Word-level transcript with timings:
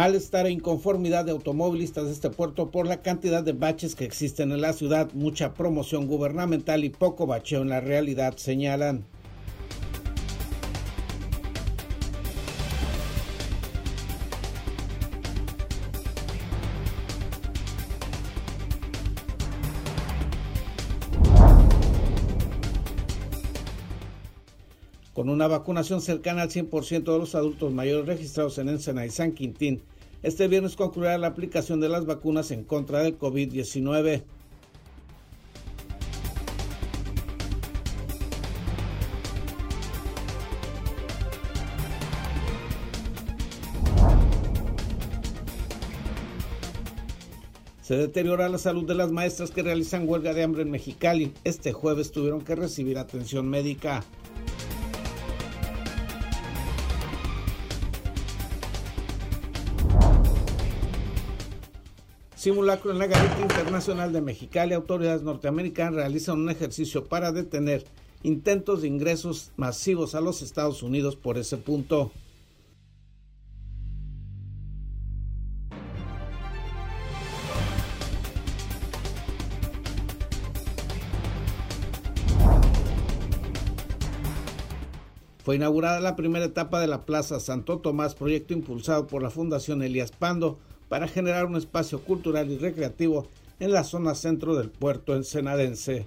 Malestar 0.00 0.46
e 0.46 0.50
inconformidad 0.50 1.26
de 1.26 1.32
automovilistas 1.32 2.06
de 2.06 2.12
este 2.12 2.30
puerto 2.30 2.70
por 2.70 2.86
la 2.86 3.02
cantidad 3.02 3.42
de 3.42 3.52
baches 3.52 3.94
que 3.94 4.06
existen 4.06 4.50
en 4.50 4.62
la 4.62 4.72
ciudad, 4.72 5.12
mucha 5.12 5.52
promoción 5.52 6.06
gubernamental 6.06 6.84
y 6.84 6.88
poco 6.88 7.26
bacheo 7.26 7.60
en 7.60 7.68
la 7.68 7.80
realidad, 7.80 8.38
señalan. 8.38 9.04
Una 25.30 25.46
vacunación 25.46 26.00
cercana 26.00 26.42
al 26.42 26.50
100% 26.50 27.04
de 27.04 27.18
los 27.18 27.36
adultos 27.36 27.72
mayores 27.72 28.04
registrados 28.04 28.58
en 28.58 28.68
Ensenada 28.68 29.06
y 29.06 29.10
San 29.10 29.30
Quintín, 29.30 29.80
este 30.24 30.48
viernes 30.48 30.74
concluirá 30.74 31.16
la 31.18 31.28
aplicación 31.28 31.78
de 31.78 31.88
las 31.88 32.04
vacunas 32.04 32.50
en 32.50 32.64
contra 32.64 32.98
del 33.04 33.16
COVID-19. 33.16 34.24
Se 47.82 47.96
deteriora 47.96 48.48
la 48.48 48.58
salud 48.58 48.84
de 48.84 48.96
las 48.96 49.12
maestras 49.12 49.52
que 49.52 49.62
realizan 49.62 50.08
huelga 50.08 50.34
de 50.34 50.42
hambre 50.42 50.62
en 50.62 50.72
Mexicali. 50.72 51.32
Este 51.44 51.72
jueves 51.72 52.10
tuvieron 52.10 52.40
que 52.40 52.56
recibir 52.56 52.98
atención 52.98 53.48
médica. 53.48 54.02
Simulacro 62.40 62.90
en 62.90 62.98
la 62.98 63.06
Garita 63.06 63.38
Internacional 63.38 64.14
de 64.14 64.22
Mexicali, 64.22 64.72
autoridades 64.72 65.20
norteamericanas 65.20 65.92
realizan 65.92 66.40
un 66.40 66.48
ejercicio 66.48 67.04
para 67.04 67.32
detener 67.32 67.84
intentos 68.22 68.80
de 68.80 68.88
ingresos 68.88 69.52
masivos 69.58 70.14
a 70.14 70.22
los 70.22 70.40
Estados 70.40 70.82
Unidos 70.82 71.16
por 71.16 71.36
ese 71.36 71.58
punto. 71.58 72.10
Fue 85.44 85.56
inaugurada 85.56 86.00
la 86.00 86.16
primera 86.16 86.46
etapa 86.46 86.80
de 86.80 86.86
la 86.86 87.04
Plaza 87.04 87.38
Santo 87.38 87.80
Tomás, 87.80 88.14
proyecto 88.14 88.54
impulsado 88.54 89.06
por 89.06 89.22
la 89.22 89.28
Fundación 89.28 89.82
Elías 89.82 90.10
Pando, 90.10 90.58
para 90.90 91.06
generar 91.06 91.46
un 91.46 91.54
espacio 91.54 92.02
cultural 92.02 92.50
y 92.50 92.58
recreativo 92.58 93.28
en 93.60 93.72
la 93.72 93.84
zona 93.84 94.16
centro 94.16 94.56
del 94.56 94.70
puerto 94.70 95.14
ensenadense. 95.14 96.04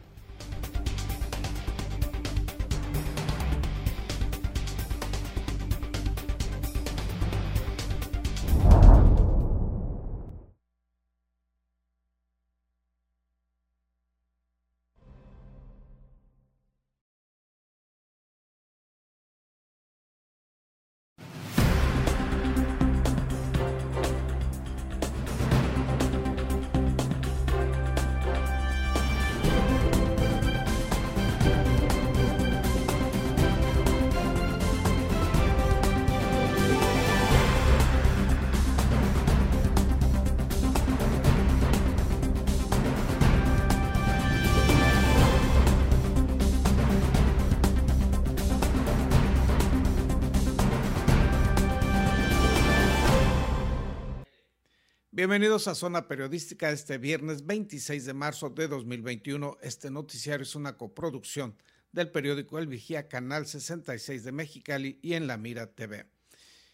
Bienvenidos 55.24 55.70
a 55.70 55.74
Zona 55.74 56.10
Periodística 56.10 56.70
este 56.70 56.98
viernes 56.98 57.46
26 57.46 58.04
de 58.04 58.14
marzo 58.14 58.50
de 58.50 58.68
2021. 58.68 59.58
Este 59.62 59.90
noticiario 59.90 60.44
es 60.44 60.54
una 60.54 60.76
coproducción 60.76 61.56
del 61.94 62.12
periódico 62.12 62.60
El 62.60 62.68
Vigía, 62.68 63.08
Canal 63.08 63.48
66 63.48 64.26
de 64.26 64.34
Mexicali 64.34 65.00
y 65.02 65.14
en 65.14 65.26
La 65.28 65.38
Mira 65.38 65.68
TV. 65.68 66.08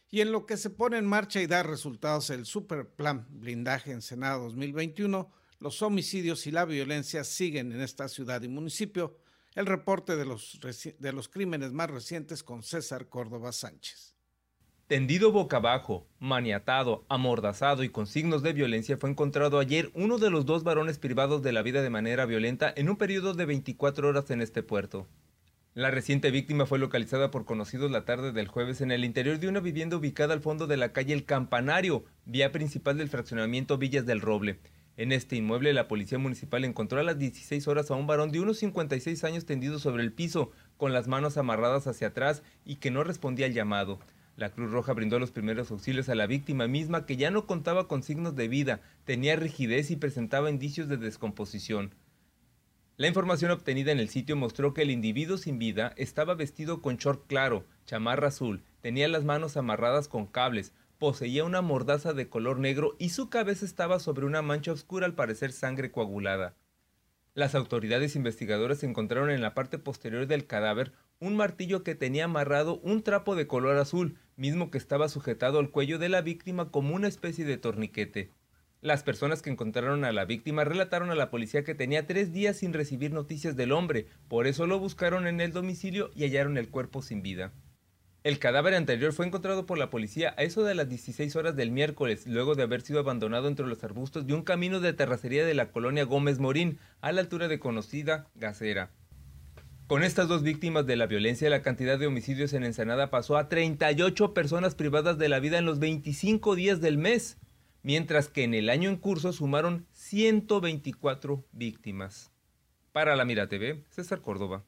Y 0.09 0.21
en 0.21 0.31
lo 0.31 0.47
que 0.47 0.57
se 0.57 0.71
pone 0.71 0.97
en 0.97 1.05
marcha 1.05 1.39
y 1.39 1.45
da 1.45 1.61
resultados 1.61 2.31
el 2.31 2.47
Superplan 2.47 3.27
Blindaje 3.29 3.91
en 3.91 4.01
Senado 4.01 4.45
2021, 4.45 5.31
los 5.59 5.83
homicidios 5.83 6.47
y 6.47 6.51
la 6.51 6.65
violencia 6.65 7.23
siguen 7.23 7.71
en 7.71 7.81
esta 7.81 8.09
ciudad 8.09 8.41
y 8.41 8.47
municipio. 8.47 9.19
El 9.53 9.67
reporte 9.67 10.15
de 10.15 10.25
los, 10.25 10.59
de 10.97 11.13
los 11.13 11.29
crímenes 11.29 11.71
más 11.71 11.91
recientes 11.91 12.41
con 12.41 12.63
César 12.63 13.09
Córdoba 13.09 13.51
Sánchez. 13.51 14.08
Tendido 14.89 15.31
boca 15.31 15.57
abajo, 15.57 16.07
maniatado, 16.17 17.05
amordazado 17.09 17.83
y 17.83 17.89
con 17.89 18.07
signos 18.07 18.41
de 18.41 18.53
violencia 18.53 18.97
fue 18.97 19.11
encontrado 19.11 19.59
ayer 19.59 19.91
uno 19.93 20.17
de 20.17 20.31
los 20.31 20.47
dos 20.47 20.63
varones 20.63 20.97
privados 20.97 21.43
de 21.43 21.51
la 21.51 21.61
vida 21.61 21.83
de 21.83 21.91
manera 21.91 22.25
violenta 22.25 22.73
en 22.75 22.89
un 22.89 22.97
periodo 22.97 23.35
de 23.35 23.45
24 23.45 24.07
horas 24.07 24.31
en 24.31 24.41
este 24.41 24.63
puerto. 24.63 25.05
La 25.75 25.91
reciente 25.91 26.31
víctima 26.31 26.65
fue 26.65 26.79
localizada 26.79 27.29
por 27.29 27.45
conocidos 27.45 27.91
la 27.91 28.03
tarde 28.03 28.31
del 28.31 28.47
jueves 28.47 28.81
en 28.81 28.89
el 28.89 29.05
interior 29.05 29.37
de 29.37 29.47
una 29.47 29.59
vivienda 29.59 29.95
ubicada 29.95 30.33
al 30.33 30.41
fondo 30.41 30.65
de 30.65 30.77
la 30.77 30.91
calle 30.91 31.13
El 31.13 31.23
Campanario, 31.25 32.03
vía 32.25 32.51
principal 32.51 32.97
del 32.97 33.09
fraccionamiento 33.09 33.77
Villas 33.77 34.07
del 34.07 34.21
Roble. 34.21 34.57
En 34.97 35.11
este 35.11 35.35
inmueble, 35.35 35.71
la 35.73 35.87
policía 35.87 36.17
municipal 36.17 36.65
encontró 36.65 36.99
a 36.99 37.03
las 37.03 37.19
16 37.19 37.67
horas 37.67 37.91
a 37.91 37.93
un 37.93 38.07
varón 38.07 38.31
de 38.31 38.39
unos 38.39 38.57
56 38.57 39.23
años 39.23 39.45
tendido 39.45 39.77
sobre 39.77 40.01
el 40.01 40.13
piso, 40.13 40.49
con 40.77 40.93
las 40.93 41.07
manos 41.07 41.37
amarradas 41.37 41.85
hacia 41.85 42.07
atrás 42.07 42.41
y 42.65 42.77
que 42.77 42.89
no 42.89 43.03
respondía 43.03 43.45
al 43.45 43.53
llamado. 43.53 43.99
La 44.39 44.51
Cruz 44.51 44.71
Roja 44.71 44.93
brindó 44.93 45.19
los 45.19 45.31
primeros 45.31 45.69
auxilios 45.69 46.07
a 46.07 46.15
la 46.15 46.25
víctima 46.25 46.65
misma 46.65 47.05
que 47.05 47.17
ya 47.17 47.29
no 47.29 47.45
contaba 47.45 47.89
con 47.89 48.03
signos 48.03 48.37
de 48.37 48.47
vida, 48.47 48.79
tenía 49.03 49.35
rigidez 49.35 49.91
y 49.91 49.97
presentaba 49.97 50.49
indicios 50.49 50.87
de 50.87 50.95
descomposición. 50.95 51.93
La 52.95 53.09
información 53.09 53.51
obtenida 53.51 53.91
en 53.91 53.99
el 53.99 54.07
sitio 54.07 54.37
mostró 54.37 54.73
que 54.73 54.83
el 54.83 54.91
individuo 54.91 55.37
sin 55.37 55.59
vida 55.59 55.91
estaba 55.97 56.35
vestido 56.35 56.81
con 56.81 56.95
short 56.95 57.27
claro, 57.27 57.65
chamarra 57.85 58.29
azul, 58.29 58.63
tenía 58.79 59.09
las 59.09 59.25
manos 59.25 59.57
amarradas 59.57 60.07
con 60.07 60.25
cables, 60.25 60.71
poseía 60.99 61.43
una 61.43 61.61
mordaza 61.61 62.13
de 62.13 62.29
color 62.29 62.59
negro 62.59 62.95
y 62.97 63.09
su 63.09 63.29
cabeza 63.29 63.65
estaba 63.65 63.99
sobre 63.99 64.25
una 64.25 64.41
mancha 64.41 64.71
oscura 64.71 65.05
al 65.05 65.15
parecer 65.15 65.51
sangre 65.51 65.91
coagulada. 65.91 66.55
Las 67.33 67.55
autoridades 67.55 68.15
investigadoras 68.15 68.83
encontraron 68.83 69.31
en 69.31 69.41
la 69.41 69.53
parte 69.53 69.79
posterior 69.79 70.27
del 70.27 70.47
cadáver 70.47 70.93
un 71.19 71.35
martillo 71.35 71.83
que 71.83 71.95
tenía 71.95 72.25
amarrado 72.25 72.79
un 72.79 73.03
trapo 73.03 73.35
de 73.35 73.47
color 73.47 73.77
azul, 73.77 74.17
mismo 74.39 74.71
que 74.71 74.77
estaba 74.77 75.09
sujetado 75.09 75.59
al 75.59 75.69
cuello 75.69 75.99
de 75.99 76.09
la 76.09 76.21
víctima 76.21 76.71
como 76.71 76.95
una 76.95 77.07
especie 77.07 77.45
de 77.45 77.57
torniquete. 77.57 78.31
Las 78.81 79.03
personas 79.03 79.41
que 79.41 79.49
encontraron 79.49 80.05
a 80.05 80.13
la 80.13 80.23
víctima 80.23 80.63
relataron 80.63 81.11
a 81.11 81.15
la 81.15 81.29
policía 81.29 81.65
que 81.65 81.75
tenía 81.75 82.07
tres 82.07 82.31
días 82.31 82.55
sin 82.55 82.71
recibir 82.71 83.11
noticias 83.11 83.57
del 83.57 83.73
hombre, 83.73 84.07
por 84.29 84.47
eso 84.47 84.65
lo 84.65 84.79
buscaron 84.79 85.27
en 85.27 85.41
el 85.41 85.51
domicilio 85.51 86.11
y 86.15 86.23
hallaron 86.23 86.57
el 86.57 86.69
cuerpo 86.69 87.01
sin 87.01 87.21
vida. 87.21 87.51
El 88.23 88.39
cadáver 88.39 88.75
anterior 88.75 89.11
fue 89.11 89.25
encontrado 89.25 89.65
por 89.65 89.77
la 89.77 89.89
policía 89.89 90.33
a 90.37 90.43
eso 90.43 90.63
de 90.63 90.75
las 90.75 90.87
16 90.87 91.35
horas 91.35 91.55
del 91.55 91.71
miércoles, 91.71 92.25
luego 92.25 92.55
de 92.55 92.63
haber 92.63 92.81
sido 92.81 92.99
abandonado 92.99 93.49
entre 93.49 93.67
los 93.67 93.83
arbustos 93.83 94.27
de 94.27 94.33
un 94.33 94.43
camino 94.43 94.79
de 94.79 94.93
terracería 94.93 95.45
de 95.45 95.53
la 95.53 95.71
colonia 95.71 96.05
Gómez 96.05 96.39
Morín, 96.39 96.79
a 97.01 97.11
la 97.11 97.21
altura 97.21 97.49
de 97.49 97.59
conocida 97.59 98.27
Gacera. 98.35 98.91
Con 99.89 100.03
estas 100.03 100.27
dos 100.27 100.43
víctimas 100.43 100.85
de 100.85 100.95
la 100.95 101.07
violencia, 101.07 101.49
la 101.49 101.63
cantidad 101.63 101.97
de 101.97 102.05
homicidios 102.05 102.53
en 102.53 102.63
Ensenada 102.63 103.09
pasó 103.09 103.37
a 103.37 103.49
38 103.49 104.35
personas 104.35 104.75
privadas 104.75 105.17
de 105.17 105.29
la 105.29 105.39
vida 105.39 105.57
en 105.57 105.65
los 105.65 105.79
25 105.79 106.53
días 106.53 106.79
del 106.79 106.99
mes, 106.99 107.37
mientras 107.81 108.27
que 108.27 108.43
en 108.43 108.53
el 108.53 108.69
año 108.69 108.91
en 108.91 108.97
curso 108.97 109.33
sumaron 109.33 109.87
124 109.93 111.43
víctimas. 111.53 112.31
Para 112.91 113.15
la 113.15 113.25
Mira 113.25 113.49
TV, 113.49 113.83
César 113.89 114.21
Córdoba. 114.21 114.63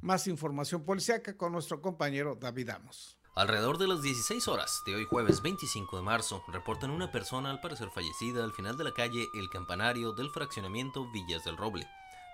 Más 0.00 0.26
información 0.26 0.84
policíaca 0.84 1.36
con 1.36 1.52
nuestro 1.52 1.80
compañero 1.80 2.34
David 2.34 2.70
Amos. 2.70 3.20
Alrededor 3.36 3.78
de 3.78 3.86
las 3.86 4.02
16 4.02 4.48
horas 4.48 4.82
de 4.84 4.96
hoy 4.96 5.04
jueves 5.04 5.42
25 5.42 5.96
de 5.96 6.02
marzo, 6.02 6.42
reportan 6.48 6.90
una 6.90 7.12
persona 7.12 7.52
al 7.52 7.60
parecer 7.60 7.90
fallecida 7.94 8.42
al 8.42 8.52
final 8.52 8.76
de 8.76 8.82
la 8.82 8.94
calle 8.94 9.28
El 9.32 9.48
Campanario 9.48 10.10
del 10.12 10.28
fraccionamiento 10.30 11.08
Villas 11.12 11.44
del 11.44 11.56
Roble 11.56 11.86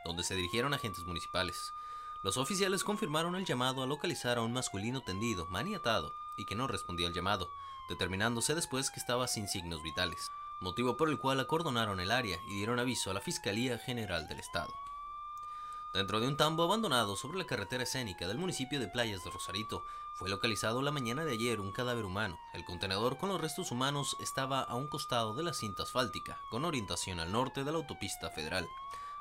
donde 0.04 0.24
se 0.24 0.34
dirigieron 0.34 0.74
agentes 0.74 1.04
municipales. 1.04 1.74
Los 2.22 2.36
oficiales 2.36 2.84
confirmaron 2.84 3.36
el 3.36 3.44
llamado 3.44 3.82
a 3.82 3.86
localizar 3.86 4.38
a 4.38 4.42
un 4.42 4.52
masculino 4.52 5.02
tendido, 5.02 5.46
maniatado, 5.46 6.14
y 6.36 6.44
que 6.44 6.54
no 6.54 6.66
respondía 6.66 7.06
al 7.06 7.14
llamado, 7.14 7.50
determinándose 7.88 8.54
después 8.54 8.90
que 8.90 9.00
estaba 9.00 9.28
sin 9.28 9.48
signos 9.48 9.82
vitales, 9.82 10.30
motivo 10.60 10.96
por 10.96 11.10
el 11.10 11.18
cual 11.18 11.40
acordonaron 11.40 12.00
el 12.00 12.10
área 12.10 12.38
y 12.48 12.56
dieron 12.56 12.78
aviso 12.78 13.10
a 13.10 13.14
la 13.14 13.20
Fiscalía 13.20 13.78
General 13.78 14.26
del 14.26 14.40
Estado. 14.40 14.74
Dentro 15.92 16.18
de 16.18 16.26
un 16.26 16.36
tambo 16.36 16.64
abandonado 16.64 17.14
sobre 17.14 17.38
la 17.38 17.46
carretera 17.46 17.84
escénica 17.84 18.26
del 18.26 18.38
municipio 18.38 18.80
de 18.80 18.88
Playas 18.88 19.22
de 19.22 19.30
Rosarito, 19.30 19.84
fue 20.14 20.28
localizado 20.28 20.82
la 20.82 20.90
mañana 20.90 21.24
de 21.24 21.32
ayer 21.32 21.60
un 21.60 21.72
cadáver 21.72 22.04
humano. 22.04 22.38
El 22.52 22.64
contenedor 22.64 23.16
con 23.16 23.28
los 23.28 23.40
restos 23.40 23.70
humanos 23.70 24.16
estaba 24.20 24.60
a 24.60 24.74
un 24.74 24.88
costado 24.88 25.34
de 25.34 25.44
la 25.44 25.54
cinta 25.54 25.84
asfáltica, 25.84 26.40
con 26.50 26.64
orientación 26.64 27.20
al 27.20 27.30
norte 27.30 27.62
de 27.62 27.70
la 27.70 27.78
autopista 27.78 28.30
federal, 28.30 28.68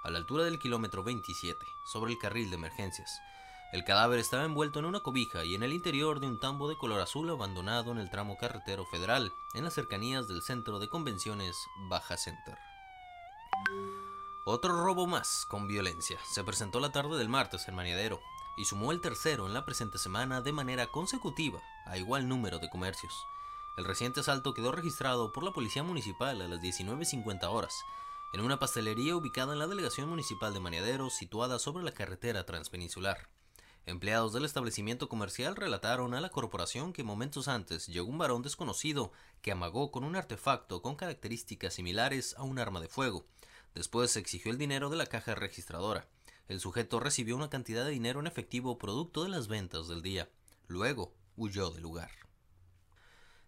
a 0.04 0.10
la 0.10 0.18
altura 0.18 0.44
del 0.44 0.60
kilómetro 0.60 1.04
27, 1.04 1.66
sobre 1.84 2.12
el 2.12 2.18
carril 2.18 2.50
de 2.50 2.58
emergencias. 2.58 3.22
El 3.72 3.84
cadáver 3.84 4.20
estaba 4.20 4.44
envuelto 4.44 4.80
en 4.80 4.86
una 4.86 5.00
cobija 5.00 5.46
y 5.46 5.56
en 5.56 5.64
el 5.64 5.74
interior 5.74 6.20
de 6.20 6.28
un 6.28 6.40
tambo 6.40 6.70
de 6.70 6.78
color 6.78 7.02
azul 7.02 7.30
abandonado 7.30 7.92
en 7.92 7.98
el 7.98 8.12
tramo 8.12 8.38
carretero 8.38 8.86
federal, 8.86 9.34
en 9.56 9.64
las 9.64 9.74
cercanías 9.74 10.28
del 10.28 10.44
centro 10.44 10.78
de 10.78 10.90
convenciones 10.90 11.58
Baja 11.90 12.18
Center. 12.18 12.56
Otro 14.46 14.84
robo 14.84 15.08
más 15.08 15.46
con 15.48 15.68
violencia 15.68 16.20
se 16.30 16.44
presentó 16.44 16.82
la 16.82 16.92
tarde 16.92 17.18
del 17.18 17.30
martes 17.30 17.68
en 17.68 17.76
Maniadero 17.76 18.20
y 18.58 18.66
sumó 18.66 18.92
el 18.92 19.02
tercero 19.02 19.48
en 19.48 19.54
la 19.54 19.66
presente 19.66 19.98
semana 19.98 20.42
de 20.42 20.52
manera 20.52 20.88
consecutiva 20.88 21.62
a 21.86 21.98
igual 21.98 22.28
número 22.28 22.60
de 22.60 22.70
comercios. 22.70 23.26
El 23.78 23.86
reciente 23.86 24.20
asalto 24.20 24.54
quedó 24.54 24.72
registrado 24.72 25.32
por 25.32 25.44
la 25.44 25.52
Policía 25.52 25.82
Municipal 25.82 26.42
a 26.42 26.48
las 26.48 26.60
19.50 26.60 27.44
horas 27.46 27.84
en 28.34 28.42
una 28.42 28.60
pastelería 28.60 29.16
ubicada 29.16 29.54
en 29.54 29.60
la 29.60 29.68
Delegación 29.68 30.10
Municipal 30.10 30.54
de 30.54 30.60
Maniadero 30.60 31.10
situada 31.10 31.60
sobre 31.60 31.84
la 31.84 31.94
carretera 31.94 32.46
transpeninsular. 32.46 33.30
Empleados 33.86 34.34
del 34.34 34.46
establecimiento 34.46 35.08
comercial 35.08 35.56
relataron 35.56 36.14
a 36.14 36.22
la 36.22 36.30
corporación 36.30 36.94
que 36.94 37.04
momentos 37.04 37.48
antes 37.48 37.88
llegó 37.88 38.08
un 38.08 38.18
varón 38.18 38.42
desconocido 38.42 39.12
que 39.42 39.52
amagó 39.52 39.92
con 39.92 40.04
un 40.04 40.16
artefacto 40.16 40.82
con 40.82 40.96
características 40.96 41.74
similares 41.74 42.36
a 42.38 42.44
un 42.44 42.60
arma 42.60 42.80
de 42.80 42.88
fuego 42.88 43.26
Después 43.74 44.12
se 44.12 44.20
exigió 44.20 44.52
el 44.52 44.58
dinero 44.58 44.90
de 44.90 44.98
la 44.98 45.08
caja 45.08 45.34
registradora. 45.34 46.08
El 46.48 46.60
sujeto 46.60 47.00
recibió 47.00 47.36
una 47.36 47.50
cantidad 47.50 47.86
de 47.86 47.92
dinero 47.92 48.20
en 48.20 48.28
efectivo 48.28 48.78
producto 48.78 49.24
de 49.24 49.30
las 49.30 49.48
ventas 49.48 49.88
del 49.88 50.02
día. 50.02 50.30
Luego 50.68 51.14
huyó 51.36 51.72
del 51.72 51.82
lugar. 51.82 52.23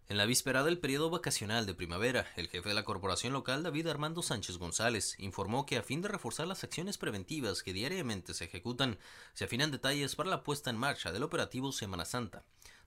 En 0.08 0.18
la 0.18 0.28
víspera 0.28 0.64
del 0.64 0.78
periodo 0.78 1.10
vacacional 1.10 1.66
de 1.66 1.74
primavera, 1.74 2.28
el 2.36 2.48
jefe 2.48 2.70
de 2.70 2.76
la 2.76 2.86
corporación 2.86 3.34
local, 3.34 3.64
David 3.64 3.88
Armando 3.88 4.22
Sánchez 4.22 4.58
González, 4.58 5.16
informó 5.18 5.66
que 5.66 5.78
a 5.78 5.84
fin 5.84 6.04
de 6.04 6.08
reforzar 6.08 6.46
las 6.46 6.64
acciones 6.64 7.00
preventivas 7.00 7.64
que 7.64 7.74
diariamente 7.74 8.36
se 8.36 8.46
ejecutan, 8.46 9.00
se 9.34 9.46
afinan 9.46 9.72
detalles 9.72 10.16
para 10.16 10.30
la 10.30 10.44
puesta 10.44 10.70
en 10.70 10.78
marcha 10.78 11.12
del 11.12 11.24
operativo 11.24 11.72
Semana 11.72 12.06
Santa. 12.06 12.44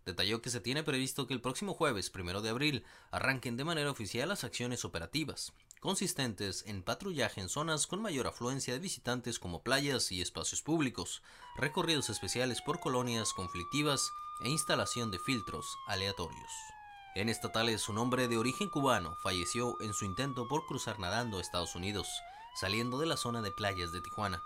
Detalló 0.06 0.40
que 0.40 0.50
se 0.50 0.60
tiene 0.60 0.84
previsto 0.84 1.26
que 1.26 1.34
el 1.34 1.40
próximo 1.40 1.74
jueves, 1.74 2.08
primero 2.08 2.40
de 2.40 2.50
abril, 2.50 2.84
arranquen 3.10 3.56
de 3.56 3.64
manera 3.64 3.90
oficial 3.90 4.28
las 4.28 4.44
acciones 4.44 4.84
operativas 4.84 5.52
consistentes 5.80 6.64
en 6.66 6.82
patrullaje 6.82 7.40
en 7.40 7.48
zonas 7.48 7.86
con 7.86 8.02
mayor 8.02 8.26
afluencia 8.26 8.74
de 8.74 8.80
visitantes 8.80 9.38
como 9.38 9.62
playas 9.62 10.10
y 10.10 10.20
espacios 10.20 10.62
públicos, 10.62 11.22
recorridos 11.56 12.10
especiales 12.10 12.62
por 12.62 12.80
colonias 12.80 13.32
conflictivas 13.32 14.10
e 14.44 14.48
instalación 14.48 15.10
de 15.10 15.18
filtros 15.18 15.66
aleatorios. 15.86 16.77
En 17.14 17.28
estatales, 17.28 17.88
un 17.88 17.98
hombre 17.98 18.28
de 18.28 18.36
origen 18.36 18.68
cubano 18.68 19.16
falleció 19.22 19.80
en 19.80 19.94
su 19.94 20.04
intento 20.04 20.46
por 20.46 20.66
cruzar 20.66 20.98
nadando 20.98 21.40
Estados 21.40 21.74
Unidos, 21.74 22.08
saliendo 22.54 22.98
de 22.98 23.06
la 23.06 23.16
zona 23.16 23.40
de 23.42 23.50
playas 23.50 23.92
de 23.92 24.00
Tijuana, 24.00 24.42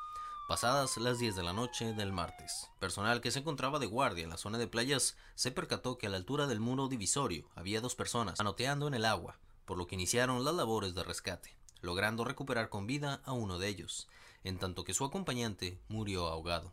pasadas 0.48 0.96
las 0.96 1.18
10 1.18 1.34
de 1.34 1.42
la 1.42 1.52
noche 1.52 1.92
del 1.92 2.12
martes. 2.12 2.70
Personal 2.78 3.20
que 3.20 3.30
se 3.30 3.40
encontraba 3.40 3.78
de 3.78 3.86
guardia 3.86 4.24
en 4.24 4.30
la 4.30 4.36
zona 4.36 4.58
de 4.58 4.68
playas 4.68 5.16
se 5.34 5.50
percató 5.50 5.98
que 5.98 6.06
a 6.06 6.10
la 6.10 6.16
altura 6.16 6.46
del 6.46 6.60
muro 6.60 6.88
divisorio 6.88 7.48
había 7.56 7.80
dos 7.80 7.94
personas 7.94 8.40
anoteando 8.40 8.86
en 8.86 8.94
el 8.94 9.04
agua, 9.04 9.38
por 9.64 9.76
lo 9.76 9.86
que 9.86 9.96
iniciaron 9.96 10.44
las 10.44 10.54
labores 10.54 10.94
de 10.94 11.02
rescate, 11.04 11.56
logrando 11.80 12.24
recuperar 12.24 12.68
con 12.68 12.86
vida 12.86 13.20
a 13.24 13.32
uno 13.32 13.58
de 13.58 13.68
ellos, 13.68 14.08
en 14.44 14.58
tanto 14.58 14.84
que 14.84 14.94
su 14.94 15.04
acompañante 15.04 15.80
murió 15.88 16.28
ahogado. 16.28 16.72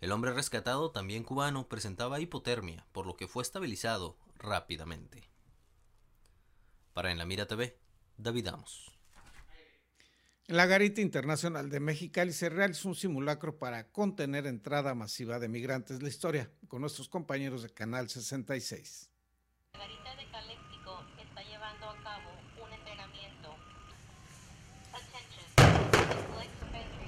El 0.00 0.12
hombre 0.12 0.32
rescatado, 0.32 0.90
también 0.90 1.24
cubano, 1.24 1.68
presentaba 1.68 2.20
hipotermia, 2.20 2.86
por 2.92 3.06
lo 3.06 3.16
que 3.16 3.28
fue 3.28 3.42
estabilizado 3.42 4.16
rápidamente. 4.40 5.30
Para 6.92 7.12
En 7.12 7.18
la 7.18 7.26
Mira 7.26 7.46
TV, 7.46 7.78
David 8.16 8.48
Amos. 8.48 8.90
En 10.48 10.56
la 10.56 10.66
Garita 10.66 11.00
Internacional 11.00 11.70
de 11.70 11.78
Mexicali 11.78 12.32
se 12.32 12.48
realizó 12.48 12.88
un 12.88 12.96
simulacro 12.96 13.56
para 13.56 13.92
contener 13.92 14.48
entrada 14.48 14.96
masiva 14.96 15.38
de 15.38 15.48
migrantes. 15.48 16.02
La 16.02 16.08
historia 16.08 16.50
con 16.66 16.80
nuestros 16.80 17.08
compañeros 17.08 17.62
de 17.62 17.70
Canal 17.70 18.08
66. 18.08 19.10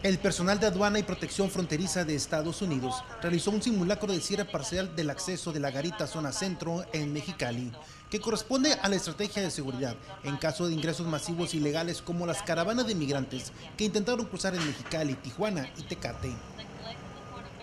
El 0.02 0.18
personal 0.18 0.58
de 0.58 0.66
aduana 0.66 0.98
y 0.98 1.04
protección 1.04 1.48
fronteriza 1.48 2.04
de 2.04 2.16
Estados 2.16 2.60
Unidos 2.60 3.04
realizó 3.20 3.52
un 3.52 3.62
simulacro 3.62 4.12
de 4.12 4.20
cierre 4.20 4.44
parcial 4.44 4.96
del 4.96 5.10
acceso 5.10 5.52
de 5.52 5.60
la 5.60 5.70
garita 5.70 6.08
zona 6.08 6.32
centro 6.32 6.84
en 6.92 7.12
Mexicali, 7.12 7.70
que 8.10 8.18
corresponde 8.18 8.72
a 8.72 8.88
la 8.88 8.96
estrategia 8.96 9.42
de 9.42 9.52
seguridad 9.52 9.94
en 10.24 10.38
caso 10.38 10.66
de 10.66 10.74
ingresos 10.74 11.06
masivos 11.06 11.54
ilegales 11.54 12.02
como 12.02 12.26
las 12.26 12.42
caravanas 12.42 12.88
de 12.88 12.96
migrantes 12.96 13.52
que 13.76 13.84
intentaron 13.84 14.26
cruzar 14.26 14.56
en 14.56 14.66
Mexicali, 14.66 15.14
Tijuana 15.14 15.72
y 15.78 15.82
Tecate. 15.82 16.34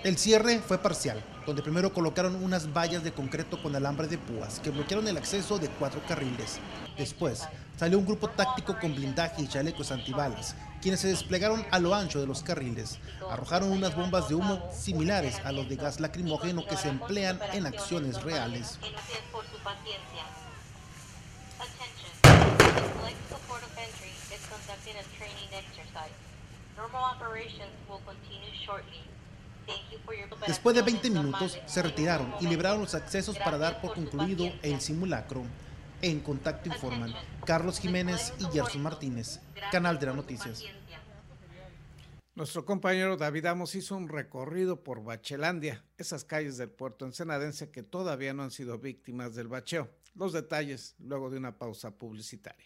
El 0.02 0.18
cierre 0.18 0.60
fue 0.60 0.78
parcial, 0.78 1.22
donde 1.46 1.62
primero 1.62 1.92
colocaron 1.94 2.42
unas 2.42 2.72
vallas 2.72 3.04
de 3.04 3.12
concreto 3.12 3.62
con 3.62 3.76
alambre 3.76 4.08
de 4.08 4.18
púas 4.18 4.62
que 4.62 4.70
bloquearon 4.70 5.06
el 5.10 5.18
acceso 5.18 5.60
de 5.60 5.68
cuatro 5.68 6.02
carriles. 6.08 6.58
Después, 6.98 7.44
salió 7.78 8.00
un 8.00 8.06
grupo 8.06 8.30
táctico 8.30 8.80
con 8.80 8.96
blindaje 8.96 9.42
y 9.42 9.48
chalecos 9.50 9.92
antibalas, 9.92 10.56
quienes 10.82 11.02
se 11.02 11.10
desplegaron 11.10 11.66
a 11.70 11.80
lo 11.80 11.94
ancho 11.94 12.22
de 12.22 12.28
los 12.28 12.44
carriles. 12.44 12.98
Arrojaron 13.30 13.74
unas 13.74 13.94
bombas 13.94 14.30
de 14.30 14.36
humo 14.36 14.70
similares 14.72 15.42
a 15.44 15.52
los 15.52 15.68
de 15.68 15.76
gas 15.76 16.00
lacrimógeno 16.00 16.66
que 16.66 16.78
se 16.78 16.88
emplean 16.88 17.38
en 17.52 17.66
acciones 17.66 18.24
reales. 18.24 18.80
Después 30.48 30.76
de 30.76 30.82
20 30.82 31.10
minutos, 31.10 31.60
se 31.66 31.82
retiraron 31.82 32.34
y 32.40 32.48
libraron 32.48 32.82
los 32.82 32.96
accesos 32.96 33.38
para 33.38 33.58
dar 33.58 33.82
por 33.82 33.94
concluido 33.94 34.52
el 34.62 34.82
simulacro. 34.82 35.44
En 36.02 36.22
contacto 36.22 36.70
informan 36.70 37.14
Carlos 37.46 37.80
Jiménez 37.80 38.34
y 38.40 38.46
Gerson 38.46 38.82
Martínez, 38.82 39.42
Canal 39.72 40.00
de 40.00 40.06
las 40.06 40.16
Noticias. 40.16 40.64
Nuestro 42.36 42.64
compañero 42.64 43.18
David 43.18 43.48
Amos 43.48 43.76
hizo 43.76 43.98
un 43.98 44.08
recorrido 44.08 44.82
por 44.82 45.04
Bachelandia, 45.04 45.84
esas 45.98 46.24
calles 46.24 46.56
del 46.56 46.70
puerto 46.70 47.06
ensenadense 47.06 47.70
que 47.70 47.84
todavía 47.84 48.34
no 48.34 48.44
han 48.44 48.52
sido 48.52 48.80
víctimas 48.80 49.36
del 49.36 49.50
bacheo. 49.50 49.90
Los 50.16 50.32
detalles 50.32 50.96
luego 51.00 51.30
de 51.30 51.38
una 51.38 51.58
pausa 51.58 51.92
publicitaria. 51.92 52.66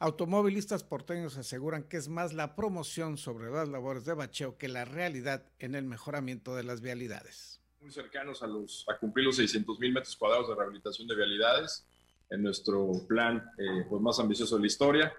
Automovilistas 0.00 0.84
porteños 0.84 1.36
aseguran 1.38 1.82
que 1.82 1.96
es 1.96 2.08
más 2.08 2.32
la 2.32 2.54
promoción 2.54 3.18
sobre 3.18 3.50
las 3.50 3.68
labores 3.68 4.04
de 4.04 4.14
bacheo 4.14 4.56
que 4.56 4.68
la 4.68 4.84
realidad 4.84 5.44
en 5.58 5.74
el 5.74 5.86
mejoramiento 5.86 6.54
de 6.54 6.62
las 6.62 6.80
vialidades. 6.80 7.60
Muy 7.80 7.90
cercanos 7.90 8.42
a, 8.44 8.46
los, 8.46 8.84
a 8.88 8.96
cumplir 8.96 9.26
los 9.26 9.36
600 9.36 9.76
mil 9.80 9.92
metros 9.92 10.14
cuadrados 10.14 10.48
de 10.48 10.54
rehabilitación 10.54 11.08
de 11.08 11.16
vialidades 11.16 11.84
en 12.30 12.42
nuestro 12.44 12.92
plan 13.08 13.42
eh, 13.58 13.86
pues 13.88 14.00
más 14.00 14.20
ambicioso 14.20 14.54
de 14.54 14.60
la 14.60 14.66
historia. 14.68 15.12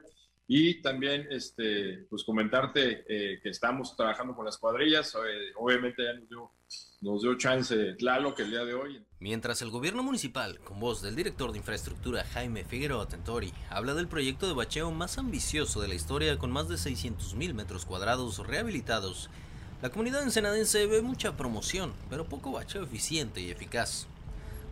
Y 0.51 0.81
también 0.81 1.27
este, 1.29 2.07
pues 2.09 2.23
comentarte 2.23 3.05
eh, 3.07 3.39
que 3.39 3.49
estamos 3.49 3.95
trabajando 3.95 4.35
con 4.35 4.45
las 4.45 4.57
cuadrillas. 4.57 5.13
Eh, 5.13 5.53
obviamente 5.55 6.03
ya 6.03 6.13
nos 6.13 6.27
dio, 6.27 6.51
nos 7.01 7.21
dio 7.21 7.37
chance 7.37 7.93
Tlalo 7.93 8.33
que 8.33 8.41
el 8.41 8.49
día 8.49 8.65
de 8.65 8.73
hoy. 8.73 9.05
Mientras 9.19 9.61
el 9.61 9.69
gobierno 9.69 10.01
municipal, 10.01 10.59
con 10.61 10.79
voz 10.79 11.03
del 11.03 11.15
director 11.15 11.51
de 11.51 11.59
infraestructura 11.59 12.23
Jaime 12.23 12.65
Figueroa 12.65 13.07
Tentori, 13.07 13.53
habla 13.69 13.93
del 13.93 14.07
proyecto 14.07 14.47
de 14.47 14.55
bacheo 14.55 14.89
más 14.89 15.19
ambicioso 15.19 15.81
de 15.81 15.87
la 15.87 15.93
historia 15.93 16.39
con 16.39 16.51
más 16.51 16.67
de 16.67 16.79
600 16.79 17.35
mil 17.35 17.53
metros 17.53 17.85
cuadrados 17.85 18.39
rehabilitados, 18.39 19.29
la 19.83 19.91
comunidad 19.91 20.23
ensenadense 20.23 20.87
ve 20.87 21.01
mucha 21.01 21.37
promoción, 21.37 21.93
pero 22.09 22.25
poco 22.25 22.51
bacheo 22.51 22.83
eficiente 22.83 23.39
y 23.39 23.51
eficaz. 23.51 24.07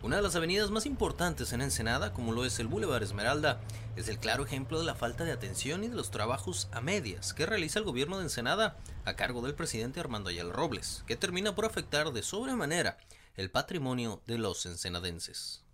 Una 0.00 0.16
de 0.16 0.22
las 0.22 0.36
avenidas 0.36 0.70
más 0.70 0.86
importantes 0.86 1.52
en 1.52 1.60
Ensenada, 1.60 2.12
como 2.12 2.32
lo 2.32 2.44
es 2.44 2.60
el 2.60 2.68
Boulevard 2.68 3.02
Esmeralda, 3.02 3.60
es 3.96 4.08
el 4.08 4.18
claro 4.18 4.44
ejemplo 4.44 4.78
de 4.78 4.86
la 4.86 4.94
falta 4.94 5.24
de 5.24 5.32
atención 5.32 5.82
y 5.82 5.88
de 5.88 5.96
los 5.96 6.12
trabajos 6.12 6.68
a 6.70 6.80
medias 6.80 7.34
que 7.34 7.46
realiza 7.46 7.80
el 7.80 7.84
gobierno 7.84 8.18
de 8.18 8.24
Ensenada 8.24 8.76
a 9.04 9.14
cargo 9.14 9.42
del 9.42 9.56
presidente 9.56 9.98
Armando 9.98 10.30
Ayala 10.30 10.52
Robles, 10.52 11.02
que 11.08 11.16
termina 11.16 11.56
por 11.56 11.64
afectar 11.64 12.12
de 12.12 12.22
sobremanera 12.22 12.96
el 13.34 13.50
patrimonio 13.50 14.22
de 14.26 14.38
los 14.38 14.66
ensenadenses. 14.66 15.64